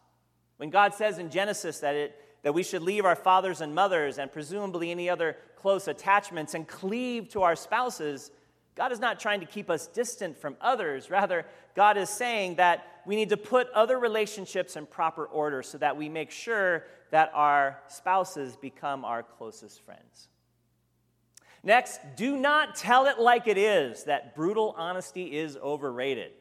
When 0.59 0.69
God 0.69 0.93
says 0.93 1.17
in 1.17 1.31
Genesis 1.31 1.79
that 1.79 1.95
it 1.95 2.15
that 2.43 2.53
we 2.53 2.63
should 2.63 2.81
leave 2.81 3.05
our 3.05 3.15
fathers 3.15 3.61
and 3.61 3.75
mothers 3.75 4.17
and 4.17 4.31
presumably 4.31 4.91
any 4.91 5.09
other 5.09 5.37
close 5.57 5.87
attachments 5.87 6.53
and 6.53 6.67
cleave 6.67 7.29
to 7.29 7.41
our 7.41 7.55
spouses, 7.55 8.31
God 8.75 8.91
is 8.91 8.99
not 8.99 9.19
trying 9.19 9.41
to 9.41 9.45
keep 9.45 9.69
us 9.69 9.87
distant 9.87 10.37
from 10.37 10.55
others. 10.61 11.09
Rather, 11.09 11.45
God 11.75 11.97
is 11.97 12.09
saying 12.09 12.55
that 12.55 13.01
we 13.05 13.15
need 13.15 13.29
to 13.29 13.37
put 13.37 13.69
other 13.71 13.99
relationships 13.99 14.75
in 14.75 14.85
proper 14.85 15.25
order 15.25 15.61
so 15.61 15.77
that 15.79 15.97
we 15.97 16.07
make 16.07 16.31
sure 16.31 16.85
that 17.11 17.31
our 17.33 17.79
spouses 17.87 18.55
become 18.55 19.03
our 19.03 19.23
closest 19.23 19.81
friends. 19.81 20.29
Next, 21.61 21.99
do 22.15 22.37
not 22.37 22.75
tell 22.75 23.07
it 23.07 23.19
like 23.19 23.47
it 23.47 23.57
is 23.57 24.05
that 24.05 24.33
brutal 24.33 24.73
honesty 24.77 25.37
is 25.37 25.57
overrated. 25.57 26.31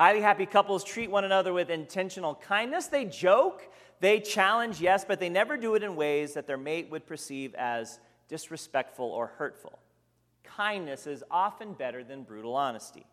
Highly 0.00 0.22
happy 0.22 0.46
couples 0.46 0.82
treat 0.82 1.10
one 1.10 1.24
another 1.24 1.52
with 1.52 1.68
intentional 1.68 2.34
kindness. 2.34 2.86
They 2.86 3.04
joke, 3.04 3.68
they 4.00 4.18
challenge, 4.18 4.80
yes, 4.80 5.04
but 5.04 5.20
they 5.20 5.28
never 5.28 5.58
do 5.58 5.74
it 5.74 5.82
in 5.82 5.94
ways 5.94 6.32
that 6.32 6.46
their 6.46 6.56
mate 6.56 6.88
would 6.90 7.06
perceive 7.06 7.54
as 7.54 8.00
disrespectful 8.26 9.04
or 9.04 9.26
hurtful. 9.26 9.78
Kindness 10.42 11.06
is 11.06 11.22
often 11.30 11.74
better 11.74 12.02
than 12.02 12.22
brutal 12.22 12.56
honesty. 12.56 13.04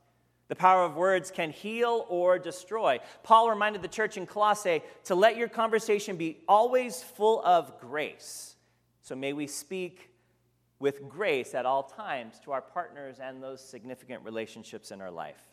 The 0.47 0.55
power 0.55 0.85
of 0.85 0.95
words 0.95 1.29
can 1.29 1.51
heal 1.51 2.05
or 2.07 2.39
destroy. 2.39 3.01
Paul 3.21 3.49
reminded 3.49 3.81
the 3.81 3.89
church 3.89 4.15
in 4.15 4.25
Colossae 4.25 4.81
to 5.03 5.15
let 5.15 5.35
your 5.35 5.49
conversation 5.49 6.15
be 6.15 6.37
always 6.47 7.03
full 7.03 7.43
of 7.43 7.81
grace. 7.81 8.55
So 9.01 9.13
may 9.13 9.33
we 9.33 9.47
speak 9.47 10.09
with 10.79 11.09
grace 11.09 11.53
at 11.53 11.65
all 11.65 11.83
times 11.83 12.39
to 12.45 12.53
our 12.53 12.61
partners 12.61 13.17
and 13.21 13.43
those 13.43 13.61
significant 13.61 14.23
relationships 14.23 14.91
in 14.91 15.01
our 15.01 15.11
life. 15.11 15.49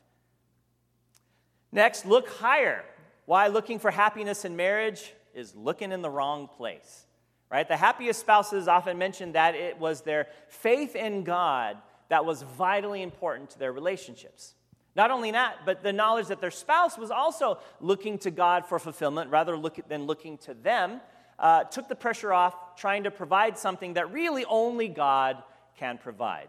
Next, 1.75 2.07
look 2.07 2.29
higher. 2.29 2.85
Why 3.27 3.49
looking 3.49 3.81
for 3.81 3.91
happiness 3.91 4.45
in 4.45 4.55
marriage 4.55 5.13
is 5.35 5.57
looking 5.57 5.91
in 5.91 6.03
the 6.03 6.09
wrong 6.09 6.49
place. 6.49 7.05
Right? 7.51 7.67
The 7.67 7.77
happiest 7.77 8.21
spouses 8.21 8.69
often 8.69 8.97
mention 8.97 9.33
that 9.33 9.57
it 9.57 9.79
was 9.79 10.03
their 10.03 10.29
faith 10.49 10.95
in 10.95 11.25
God 11.25 11.77
that 12.09 12.25
was 12.25 12.43
vitally 12.43 13.03
important 13.03 13.51
to 13.51 13.59
their 13.59 13.73
relationships. 13.73 14.55
Not 14.95 15.11
only 15.11 15.33
that, 15.33 15.59
but 15.67 15.83
the 15.83 15.93
knowledge 15.93 16.29
that 16.29 16.41
their 16.41 16.53
spouse 16.53 16.97
was 16.97 17.11
also 17.11 17.59
looking 17.81 18.19
to 18.19 18.31
God 18.31 18.67
for 18.67 18.79
fulfillment 18.79 19.31
rather 19.31 19.61
than 19.89 20.07
looking 20.07 20.39
to 20.39 20.55
them 20.55 21.01
uh, 21.41 21.65
took 21.65 21.89
the 21.89 21.97
pressure 21.97 22.33
off 22.33 22.55
trying 22.77 23.03
to 23.03 23.11
provide 23.11 23.59
something 23.59 23.95
that 23.95 24.13
really 24.13 24.45
only 24.45 24.87
God 24.87 25.43
can 25.77 25.99
provide. 25.99 26.49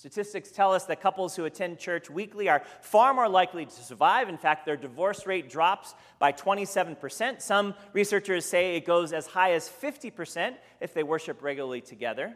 Statistics 0.00 0.50
tell 0.50 0.72
us 0.72 0.86
that 0.86 1.02
couples 1.02 1.36
who 1.36 1.44
attend 1.44 1.78
church 1.78 2.08
weekly 2.08 2.48
are 2.48 2.62
far 2.80 3.12
more 3.12 3.28
likely 3.28 3.66
to 3.66 3.70
survive. 3.70 4.30
In 4.30 4.38
fact, 4.38 4.64
their 4.64 4.78
divorce 4.78 5.26
rate 5.26 5.50
drops 5.50 5.94
by 6.18 6.32
27%. 6.32 7.42
Some 7.42 7.74
researchers 7.92 8.46
say 8.46 8.76
it 8.76 8.86
goes 8.86 9.12
as 9.12 9.26
high 9.26 9.52
as 9.52 9.68
50% 9.68 10.54
if 10.80 10.94
they 10.94 11.02
worship 11.02 11.42
regularly 11.42 11.82
together. 11.82 12.34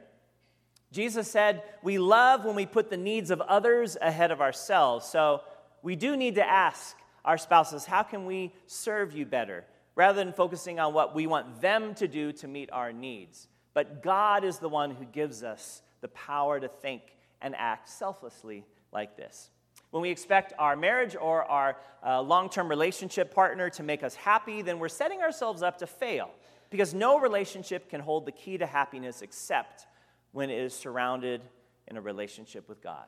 Jesus 0.92 1.27
said, 1.27 1.62
We 1.83 1.96
love 1.96 2.44
when 2.44 2.55
we 2.55 2.66
put 2.66 2.90
the 2.90 2.98
needs 2.98 3.31
of 3.31 3.40
others 3.40 3.96
ahead 3.98 4.31
of 4.31 4.42
ourselves. 4.42 5.07
So 5.07 5.40
we 5.83 5.96
do 5.96 6.18
need 6.18 6.35
to 6.35 6.46
ask 6.46 6.94
our 7.24 7.38
spouses, 7.38 7.87
How 7.87 8.03
can 8.03 8.27
we 8.27 8.53
serve 8.66 9.14
you 9.14 9.24
better? 9.24 9.64
rather 9.94 10.22
than 10.22 10.35
focusing 10.35 10.79
on 10.79 10.92
what 10.92 11.14
we 11.14 11.27
want 11.27 11.62
them 11.62 11.94
to 11.94 12.09
do 12.09 12.31
to 12.33 12.46
meet 12.46 12.68
our 12.72 12.92
needs. 12.92 13.48
But 13.72 14.03
God 14.03 14.44
is 14.44 14.59
the 14.59 14.68
one 14.68 14.90
who 14.90 15.07
gives 15.07 15.42
us 15.42 15.81
the 16.03 16.09
power 16.09 16.61
to 16.61 16.68
think 16.68 17.13
and 17.44 17.54
act 17.54 17.88
selflessly 17.88 18.64
like 18.90 19.16
this. 19.16 19.50
When 19.90 20.02
we 20.02 20.11
expect 20.11 20.54
our 20.59 20.74
marriage 20.74 21.14
or 21.14 21.44
our 21.44 21.76
uh, 22.04 22.20
long 22.20 22.50
term 22.50 22.68
relationship 22.68 23.33
partner 23.33 23.70
to 23.70 23.85
make 23.85 24.02
us 24.02 24.16
happy, 24.16 24.62
then 24.62 24.80
we're 24.80 24.88
setting 24.88 25.20
ourselves 25.20 25.62
up 25.62 25.78
to 25.78 25.87
fail 25.87 26.30
because 26.70 26.94
no 26.94 27.20
relationship 27.20 27.88
can 27.88 28.00
hold 28.00 28.26
the 28.26 28.33
key 28.33 28.59
to 28.59 28.66
happiness 28.66 29.22
except 29.22 29.87
when 30.33 30.50
it 30.50 30.59
is 30.59 30.74
surrounded 30.74 31.42
in 31.87 31.96
a 31.96 32.00
relationship 32.00 32.68
with 32.68 32.83
God. 32.83 33.07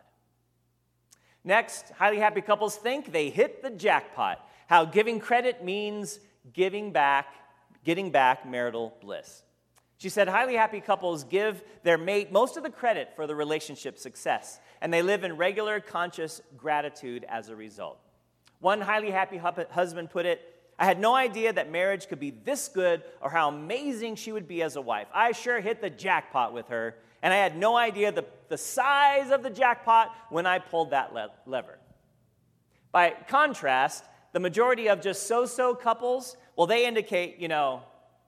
Next, 1.42 1.90
highly 1.90 2.18
happy 2.18 2.42
couples 2.42 2.77
think 2.77 3.11
they 3.11 3.31
hit 3.31 3.62
the 3.62 3.70
jackpot. 3.70 4.46
How 4.68 4.85
giving 4.85 5.18
credit 5.18 5.64
means 5.64 6.20
giving 6.53 6.92
back, 6.92 7.35
getting 7.85 8.11
back 8.11 8.49
marital 8.49 8.94
bliss. 9.01 9.42
She 9.98 10.11
said, 10.11 10.28
highly 10.28 10.54
happy 10.54 10.80
couples 10.80 11.24
give 11.24 11.62
their 11.82 11.96
mate 11.96 12.30
most 12.30 12.56
of 12.56 12.62
the 12.62 12.70
credit 12.70 13.12
for 13.16 13.26
the 13.26 13.35
relationship 13.35 13.98
success, 13.98 14.61
and 14.80 14.92
they 14.92 15.02
live 15.02 15.24
in 15.24 15.37
regular, 15.37 15.80
conscious 15.80 16.42
gratitude 16.56 17.24
as 17.28 17.48
a 17.48 17.56
result. 17.56 17.98
One 18.61 18.80
highly 18.80 19.11
happy 19.11 19.38
husband 19.38 20.11
put 20.11 20.26
it, 20.26 20.54
I 20.78 20.85
had 20.85 21.00
no 21.00 21.14
idea 21.14 21.52
that 21.54 21.70
marriage 21.72 22.09
could 22.09 22.20
be 22.20 22.30
this 22.30 22.68
good 22.68 23.02
or 23.22 23.30
how 23.30 23.48
amazing 23.48 24.16
she 24.16 24.32
would 24.32 24.46
be 24.46 24.62
as 24.62 24.76
a 24.76 24.82
wife. 24.82 25.06
I 25.14 25.32
sure 25.32 25.61
hit 25.61 25.80
the 25.80 25.88
jackpot 25.88 26.52
with 26.52 26.68
her, 26.68 26.96
and 27.22 27.32
I 27.32 27.38
had 27.38 27.56
no 27.56 27.76
idea 27.76 28.12
the, 28.12 28.26
the 28.50 28.59
size 28.59 29.30
of 29.30 29.42
the 29.42 29.48
jackpot 29.48 30.14
when 30.28 30.44
I 30.44 30.59
pulled 30.59 30.90
that 30.90 31.14
le- 31.14 31.30
lever. 31.46 31.78
By 32.92 33.14
contrast, 33.28 34.04
the 34.32 34.40
majority 34.40 34.90
of 34.90 35.00
just 35.00 35.26
so 35.26 35.46
so 35.46 35.74
couples, 35.74 36.37
well, 36.56 36.66
they 36.66 36.85
indicate, 36.87 37.38
you 37.38 37.48
know, 37.48 37.82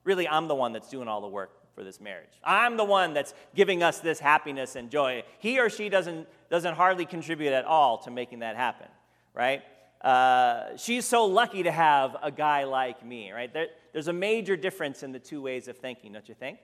really, 0.05 0.27
I'm 0.27 0.49
the 0.49 0.55
one 0.55 0.73
that's 0.73 0.89
doing 0.89 1.09
all 1.09 1.21
the 1.21 1.29
work 1.29 1.58
for 1.79 1.85
this 1.85 2.01
marriage. 2.01 2.41
I'm 2.43 2.77
the 2.77 2.85
one 2.85 3.15
that's 3.15 3.35
giving 3.55 3.85
us 3.85 4.01
this 4.01 4.19
happiness 4.19 4.75
and 4.75 4.91
joy. 4.91 5.23
He 5.39 5.61
or 5.61 5.71
she 5.71 5.89
doesn't, 5.89 6.27
doesn't 6.51 6.75
hardly 6.75 7.07
contribute 7.07 7.53
at 7.53 7.65
all 7.65 7.99
to 7.99 8.11
making 8.11 8.41
that 8.41 8.57
happen, 8.57 8.89
right? 9.33 9.63
Uh, 10.01 10.77
she's 10.77 11.05
so 11.05 11.27
lucky 11.27 11.63
to 11.63 11.71
have 11.71 12.17
a 12.21 12.33
guy 12.33 12.65
like 12.65 13.07
me, 13.07 13.31
right? 13.31 13.53
There, 13.55 13.69
there's 13.93 14.09
a 14.09 14.13
major 14.13 14.57
difference 14.57 15.05
in 15.05 15.13
the 15.13 15.21
two 15.21 15.41
ways 15.41 15.69
of 15.69 15.77
thinking, 15.77 16.13
don't 16.13 16.29
you 16.29 16.35
think? 16.35 16.59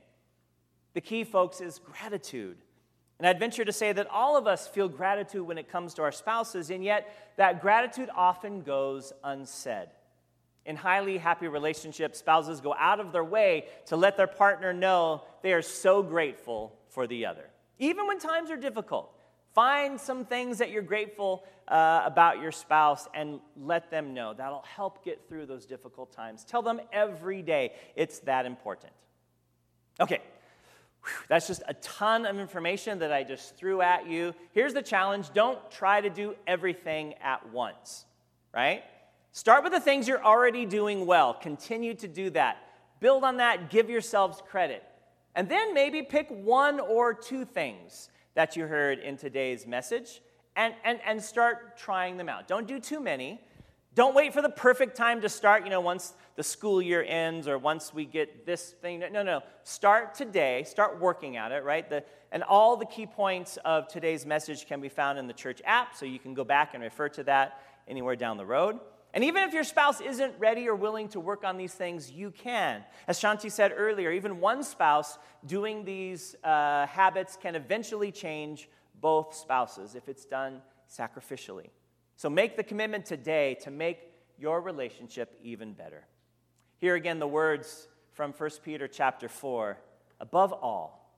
The 0.94 1.00
key, 1.00 1.22
folks, 1.22 1.60
is 1.60 1.78
gratitude. 1.78 2.56
And 3.20 3.28
I'd 3.28 3.38
venture 3.38 3.64
to 3.64 3.72
say 3.72 3.92
that 3.92 4.08
all 4.10 4.36
of 4.36 4.48
us 4.48 4.66
feel 4.66 4.88
gratitude 4.88 5.46
when 5.46 5.58
it 5.58 5.70
comes 5.70 5.94
to 5.94 6.02
our 6.02 6.10
spouses, 6.10 6.70
and 6.70 6.82
yet 6.82 7.32
that 7.36 7.62
gratitude 7.62 8.10
often 8.16 8.62
goes 8.62 9.12
unsaid. 9.22 9.90
In 10.66 10.76
highly 10.76 11.18
happy 11.18 11.46
relationships, 11.46 12.18
spouses 12.18 12.60
go 12.60 12.74
out 12.78 12.98
of 12.98 13.12
their 13.12 13.24
way 13.24 13.66
to 13.86 13.96
let 13.96 14.16
their 14.16 14.26
partner 14.26 14.72
know 14.72 15.22
they 15.42 15.52
are 15.52 15.62
so 15.62 16.02
grateful 16.02 16.78
for 16.88 17.06
the 17.06 17.26
other. 17.26 17.44
Even 17.78 18.06
when 18.06 18.18
times 18.18 18.50
are 18.50 18.56
difficult, 18.56 19.14
find 19.54 20.00
some 20.00 20.24
things 20.24 20.58
that 20.58 20.70
you're 20.70 20.82
grateful 20.82 21.44
uh, 21.68 22.02
about 22.04 22.40
your 22.40 22.52
spouse 22.52 23.08
and 23.14 23.40
let 23.60 23.90
them 23.90 24.14
know. 24.14 24.32
That'll 24.32 24.62
help 24.62 25.04
get 25.04 25.28
through 25.28 25.46
those 25.46 25.66
difficult 25.66 26.12
times. 26.12 26.44
Tell 26.44 26.62
them 26.62 26.80
every 26.92 27.42
day 27.42 27.72
it's 27.94 28.20
that 28.20 28.46
important. 28.46 28.92
Okay, 30.00 30.20
that's 31.28 31.46
just 31.46 31.62
a 31.68 31.74
ton 31.74 32.26
of 32.26 32.38
information 32.38 32.98
that 33.00 33.12
I 33.12 33.22
just 33.22 33.56
threw 33.56 33.80
at 33.82 34.08
you. 34.08 34.34
Here's 34.52 34.74
the 34.74 34.82
challenge 34.82 35.32
don't 35.32 35.58
try 35.70 36.00
to 36.00 36.10
do 36.10 36.34
everything 36.46 37.14
at 37.22 37.50
once, 37.52 38.06
right? 38.52 38.82
Start 39.36 39.64
with 39.64 39.72
the 39.72 39.80
things 39.80 40.06
you're 40.06 40.24
already 40.24 40.64
doing 40.64 41.06
well. 41.06 41.34
Continue 41.34 41.92
to 41.94 42.06
do 42.06 42.30
that. 42.30 42.56
Build 43.00 43.24
on 43.24 43.38
that. 43.38 43.68
Give 43.68 43.90
yourselves 43.90 44.40
credit. 44.48 44.84
And 45.34 45.48
then 45.48 45.74
maybe 45.74 46.02
pick 46.02 46.28
one 46.30 46.78
or 46.78 47.12
two 47.12 47.44
things 47.44 48.10
that 48.34 48.54
you 48.54 48.68
heard 48.68 49.00
in 49.00 49.16
today's 49.16 49.66
message 49.66 50.22
and, 50.54 50.72
and, 50.84 51.00
and 51.04 51.20
start 51.20 51.76
trying 51.76 52.16
them 52.16 52.28
out. 52.28 52.46
Don't 52.46 52.68
do 52.68 52.78
too 52.78 53.00
many. 53.00 53.40
Don't 53.96 54.14
wait 54.14 54.32
for 54.32 54.40
the 54.40 54.48
perfect 54.48 54.96
time 54.96 55.20
to 55.22 55.28
start, 55.28 55.64
you 55.64 55.70
know, 55.70 55.80
once 55.80 56.12
the 56.36 56.44
school 56.44 56.80
year 56.80 57.04
ends 57.04 57.48
or 57.48 57.58
once 57.58 57.92
we 57.92 58.04
get 58.04 58.46
this 58.46 58.70
thing. 58.82 59.02
No, 59.10 59.24
no. 59.24 59.42
Start 59.64 60.14
today. 60.14 60.62
Start 60.62 61.00
working 61.00 61.36
at 61.36 61.50
it, 61.50 61.64
right? 61.64 61.90
The, 61.90 62.04
and 62.30 62.44
all 62.44 62.76
the 62.76 62.86
key 62.86 63.06
points 63.06 63.58
of 63.64 63.88
today's 63.88 64.24
message 64.24 64.68
can 64.68 64.80
be 64.80 64.88
found 64.88 65.18
in 65.18 65.26
the 65.26 65.32
church 65.32 65.60
app, 65.64 65.96
so 65.96 66.06
you 66.06 66.20
can 66.20 66.34
go 66.34 66.44
back 66.44 66.74
and 66.74 66.84
refer 66.84 67.08
to 67.08 67.24
that 67.24 67.60
anywhere 67.88 68.14
down 68.14 68.36
the 68.36 68.46
road. 68.46 68.78
And 69.14 69.22
even 69.22 69.44
if 69.44 69.54
your 69.54 69.62
spouse 69.62 70.00
isn't 70.00 70.34
ready 70.40 70.68
or 70.68 70.74
willing 70.74 71.08
to 71.10 71.20
work 71.20 71.44
on 71.44 71.56
these 71.56 71.72
things, 71.72 72.10
you 72.10 72.32
can. 72.32 72.82
As 73.06 73.20
Shaunti 73.20 73.50
said 73.50 73.72
earlier, 73.74 74.10
even 74.10 74.40
one 74.40 74.64
spouse 74.64 75.18
doing 75.46 75.84
these 75.84 76.34
uh, 76.42 76.86
habits 76.88 77.38
can 77.40 77.54
eventually 77.54 78.10
change 78.10 78.68
both 79.00 79.32
spouses 79.32 79.94
if 79.94 80.08
it's 80.08 80.24
done 80.24 80.60
sacrificially. 80.90 81.68
So 82.16 82.28
make 82.28 82.56
the 82.56 82.64
commitment 82.64 83.06
today 83.06 83.56
to 83.62 83.70
make 83.70 84.00
your 84.36 84.60
relationship 84.60 85.38
even 85.44 85.74
better. 85.74 86.06
Here 86.78 86.96
again 86.96 87.20
the 87.20 87.28
words 87.28 87.86
from 88.14 88.32
1 88.32 88.50
Peter 88.64 88.88
chapter 88.88 89.28
4. 89.28 89.78
Above 90.18 90.52
all, 90.52 91.16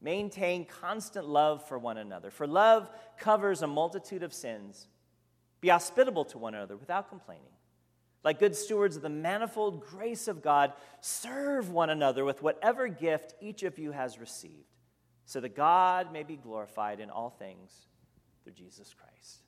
maintain 0.00 0.64
constant 0.64 1.28
love 1.28 1.66
for 1.66 1.78
one 1.78 1.98
another, 1.98 2.32
for 2.32 2.48
love 2.48 2.90
covers 3.18 3.62
a 3.62 3.66
multitude 3.68 4.24
of 4.24 4.34
sins. 4.34 4.88
Be 5.60 5.68
hospitable 5.68 6.24
to 6.26 6.38
one 6.38 6.54
another 6.54 6.76
without 6.76 7.08
complaining. 7.08 7.44
Like 8.24 8.38
good 8.38 8.56
stewards 8.56 8.96
of 8.96 9.02
the 9.02 9.08
manifold 9.08 9.86
grace 9.86 10.26
of 10.26 10.42
God, 10.42 10.72
serve 11.00 11.70
one 11.70 11.90
another 11.90 12.24
with 12.24 12.42
whatever 12.42 12.88
gift 12.88 13.34
each 13.40 13.62
of 13.62 13.78
you 13.78 13.92
has 13.92 14.18
received, 14.18 14.74
so 15.24 15.40
that 15.40 15.54
God 15.54 16.12
may 16.12 16.24
be 16.24 16.36
glorified 16.36 16.98
in 16.98 17.08
all 17.08 17.30
things 17.30 17.72
through 18.42 18.54
Jesus 18.54 18.92
Christ. 18.94 19.42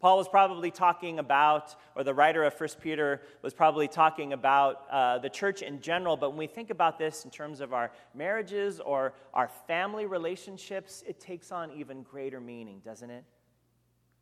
Paul 0.00 0.16
was 0.16 0.28
probably 0.28 0.70
talking 0.70 1.18
about, 1.18 1.74
or 1.96 2.04
the 2.04 2.14
writer 2.14 2.44
of 2.44 2.58
1 2.58 2.68
Peter 2.80 3.20
was 3.42 3.52
probably 3.52 3.88
talking 3.88 4.32
about 4.32 4.84
uh, 4.90 5.18
the 5.18 5.28
church 5.28 5.62
in 5.62 5.80
general, 5.80 6.16
but 6.16 6.30
when 6.30 6.38
we 6.38 6.46
think 6.46 6.70
about 6.70 6.98
this 6.98 7.24
in 7.24 7.32
terms 7.32 7.60
of 7.60 7.72
our 7.72 7.90
marriages 8.14 8.78
or 8.78 9.12
our 9.34 9.48
family 9.66 10.06
relationships, 10.06 11.02
it 11.06 11.18
takes 11.18 11.50
on 11.50 11.72
even 11.72 12.04
greater 12.04 12.40
meaning, 12.40 12.80
doesn't 12.84 13.10
it? 13.10 13.24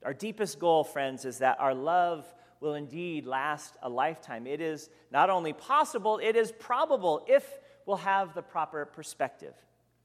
Our 0.07 0.15
deepest 0.15 0.61
goal, 0.61 0.85
friends, 0.85 1.25
is 1.25 1.39
that 1.39 1.59
our 1.59 1.75
love 1.75 2.33
will 2.61 2.75
indeed 2.75 3.27
last 3.27 3.75
a 3.83 3.89
lifetime. 3.89 4.47
It 4.47 4.61
is 4.61 4.89
not 5.11 5.31
only 5.31 5.53
possible, 5.53 6.21
it 6.23 6.37
is 6.37 6.53
probable 6.53 7.25
if 7.27 7.45
we'll 7.87 7.97
have 7.97 8.33
the 8.33 8.41
proper 8.41 8.85
perspective. 8.85 9.53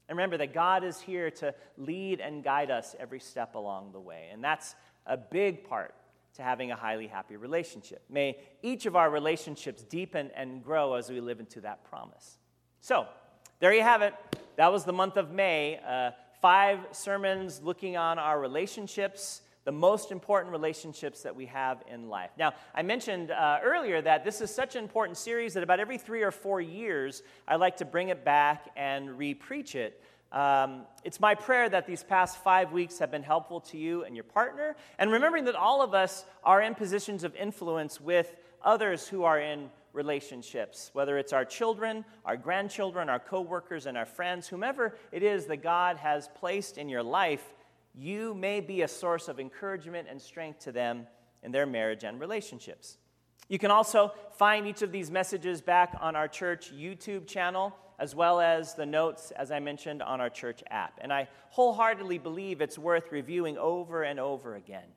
And 0.08 0.18
remember 0.18 0.38
that 0.38 0.52
God 0.52 0.82
is 0.82 1.00
here 1.00 1.30
to 1.30 1.54
lead 1.76 2.18
and 2.18 2.42
guide 2.42 2.68
us 2.68 2.96
every 2.98 3.20
step 3.20 3.54
along 3.54 3.92
the 3.92 4.00
way. 4.00 4.30
And 4.32 4.42
that's 4.42 4.74
a 5.06 5.16
big 5.16 5.68
part 5.68 5.94
to 6.34 6.42
having 6.42 6.72
a 6.72 6.76
highly 6.76 7.06
happy 7.06 7.36
relationship. 7.36 8.02
May 8.10 8.38
each 8.60 8.86
of 8.86 8.96
our 8.96 9.08
relationships 9.08 9.84
deepen 9.84 10.32
and 10.34 10.64
grow 10.64 10.94
as 10.94 11.10
we 11.10 11.20
live 11.20 11.38
into 11.38 11.60
that 11.60 11.84
promise. 11.84 12.38
So, 12.80 13.06
there 13.60 13.72
you 13.72 13.82
have 13.82 14.02
it. 14.02 14.14
That 14.56 14.72
was 14.72 14.82
the 14.82 14.92
month 14.92 15.16
of 15.16 15.30
May. 15.30 15.78
Uh, 15.78 16.10
five 16.40 16.80
sermons 16.90 17.62
looking 17.62 17.96
on 17.96 18.18
our 18.18 18.40
relationships, 18.40 19.42
the 19.64 19.72
most 19.72 20.10
important 20.10 20.52
relationships 20.52 21.22
that 21.22 21.34
we 21.34 21.46
have 21.46 21.82
in 21.86 22.08
life. 22.08 22.30
Now, 22.36 22.54
I 22.74 22.82
mentioned 22.82 23.30
uh, 23.30 23.58
earlier 23.62 24.02
that 24.02 24.24
this 24.24 24.40
is 24.40 24.52
such 24.52 24.74
an 24.74 24.82
important 24.82 25.16
series 25.16 25.54
that 25.54 25.62
about 25.62 25.78
every 25.78 25.98
three 25.98 26.22
or 26.22 26.30
four 26.32 26.60
years, 26.60 27.22
I 27.46 27.56
like 27.56 27.76
to 27.76 27.84
bring 27.84 28.08
it 28.08 28.24
back 28.24 28.70
and 28.76 29.16
re 29.16 29.34
preach 29.34 29.74
it. 29.74 30.02
Um, 30.32 30.86
it's 31.04 31.20
my 31.20 31.34
prayer 31.34 31.68
that 31.68 31.86
these 31.86 32.02
past 32.02 32.42
five 32.42 32.72
weeks 32.72 32.98
have 32.98 33.10
been 33.10 33.22
helpful 33.22 33.60
to 33.60 33.76
you 33.76 34.04
and 34.04 34.16
your 34.16 34.24
partner, 34.24 34.76
and 34.98 35.12
remembering 35.12 35.44
that 35.44 35.54
all 35.54 35.82
of 35.82 35.92
us 35.94 36.24
are 36.42 36.62
in 36.62 36.74
positions 36.74 37.22
of 37.22 37.36
influence 37.36 38.00
with 38.00 38.34
others 38.64 39.06
who 39.06 39.24
are 39.24 39.38
in 39.38 39.68
relationships, 39.92 40.90
whether 40.94 41.18
it's 41.18 41.32
our 41.32 41.44
children, 41.44 42.04
our 42.24 42.36
grandchildren, 42.36 43.08
our 43.08 43.18
coworkers, 43.18 43.86
and 43.86 43.96
our 43.98 44.06
friends, 44.06 44.48
whomever 44.48 44.96
it 45.12 45.22
is 45.22 45.46
that 45.46 45.62
God 45.62 45.98
has 45.98 46.28
placed 46.34 46.78
in 46.78 46.88
your 46.88 47.02
life, 47.02 47.52
you 47.94 48.34
may 48.34 48.60
be 48.60 48.82
a 48.82 48.88
source 48.88 49.28
of 49.28 49.38
encouragement 49.38 50.08
and 50.10 50.20
strength 50.20 50.60
to 50.60 50.72
them 50.72 51.06
in 51.42 51.52
their 51.52 51.66
marriage 51.66 52.04
and 52.04 52.20
relationships. 52.20 52.98
You 53.48 53.58
can 53.58 53.70
also 53.70 54.12
find 54.36 54.66
each 54.66 54.82
of 54.82 54.92
these 54.92 55.10
messages 55.10 55.60
back 55.60 55.96
on 56.00 56.16
our 56.16 56.28
church 56.28 56.72
YouTube 56.72 57.26
channel 57.26 57.74
as 57.98 58.14
well 58.16 58.40
as 58.40 58.74
the 58.74 58.86
notes, 58.86 59.30
as 59.36 59.52
I 59.52 59.60
mentioned, 59.60 60.02
on 60.02 60.20
our 60.20 60.30
church 60.30 60.62
app. 60.70 60.98
And 61.00 61.12
I 61.12 61.28
wholeheartedly 61.50 62.18
believe 62.18 62.60
it's 62.60 62.78
worth 62.78 63.12
reviewing 63.12 63.56
over 63.58 64.02
and 64.02 64.18
over 64.18 64.56
again. 64.56 64.88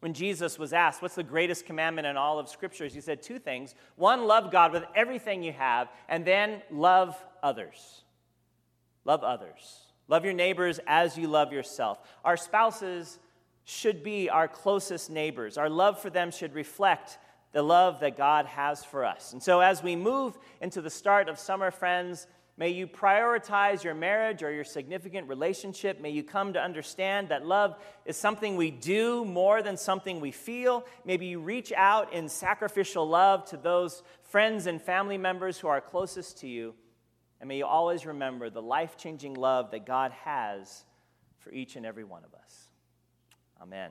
When 0.00 0.12
Jesus 0.12 0.58
was 0.58 0.72
asked, 0.72 1.00
What's 1.00 1.14
the 1.14 1.22
greatest 1.22 1.64
commandment 1.64 2.06
in 2.06 2.16
all 2.16 2.38
of 2.38 2.48
Scriptures? 2.48 2.92
He 2.92 3.00
said 3.00 3.22
two 3.22 3.38
things. 3.38 3.74
One, 3.96 4.26
love 4.26 4.50
God 4.50 4.72
with 4.72 4.84
everything 4.94 5.42
you 5.42 5.52
have, 5.52 5.88
and 6.08 6.24
then 6.24 6.62
love 6.70 7.16
others. 7.42 8.02
Love 9.04 9.22
others. 9.24 9.89
Love 10.10 10.24
your 10.24 10.34
neighbors 10.34 10.80
as 10.88 11.16
you 11.16 11.28
love 11.28 11.52
yourself. 11.52 12.00
Our 12.24 12.36
spouses 12.36 13.20
should 13.64 14.02
be 14.02 14.28
our 14.28 14.48
closest 14.48 15.08
neighbors. 15.08 15.56
Our 15.56 15.70
love 15.70 16.00
for 16.02 16.10
them 16.10 16.32
should 16.32 16.52
reflect 16.52 17.16
the 17.52 17.62
love 17.62 18.00
that 18.00 18.16
God 18.16 18.46
has 18.46 18.84
for 18.84 19.04
us. 19.04 19.32
And 19.32 19.40
so, 19.40 19.60
as 19.60 19.84
we 19.84 19.94
move 19.94 20.36
into 20.60 20.82
the 20.82 20.90
start 20.90 21.28
of 21.28 21.38
summer, 21.38 21.70
friends, 21.70 22.26
may 22.56 22.70
you 22.70 22.88
prioritize 22.88 23.84
your 23.84 23.94
marriage 23.94 24.42
or 24.42 24.50
your 24.50 24.64
significant 24.64 25.28
relationship. 25.28 26.00
May 26.00 26.10
you 26.10 26.24
come 26.24 26.54
to 26.54 26.60
understand 26.60 27.28
that 27.28 27.46
love 27.46 27.76
is 28.04 28.16
something 28.16 28.56
we 28.56 28.72
do 28.72 29.24
more 29.24 29.62
than 29.62 29.76
something 29.76 30.20
we 30.20 30.32
feel. 30.32 30.84
Maybe 31.04 31.26
you 31.26 31.38
reach 31.38 31.72
out 31.76 32.12
in 32.12 32.28
sacrificial 32.28 33.08
love 33.08 33.44
to 33.50 33.56
those 33.56 34.02
friends 34.22 34.66
and 34.66 34.82
family 34.82 35.18
members 35.18 35.58
who 35.58 35.68
are 35.68 35.80
closest 35.80 36.38
to 36.38 36.48
you. 36.48 36.74
And 37.40 37.48
may 37.48 37.56
you 37.56 37.66
always 37.66 38.04
remember 38.04 38.50
the 38.50 38.62
life 38.62 38.96
changing 38.96 39.34
love 39.34 39.70
that 39.70 39.86
God 39.86 40.12
has 40.12 40.84
for 41.38 41.50
each 41.52 41.76
and 41.76 41.86
every 41.86 42.04
one 42.04 42.22
of 42.24 42.34
us. 42.34 42.68
Amen. 43.62 43.90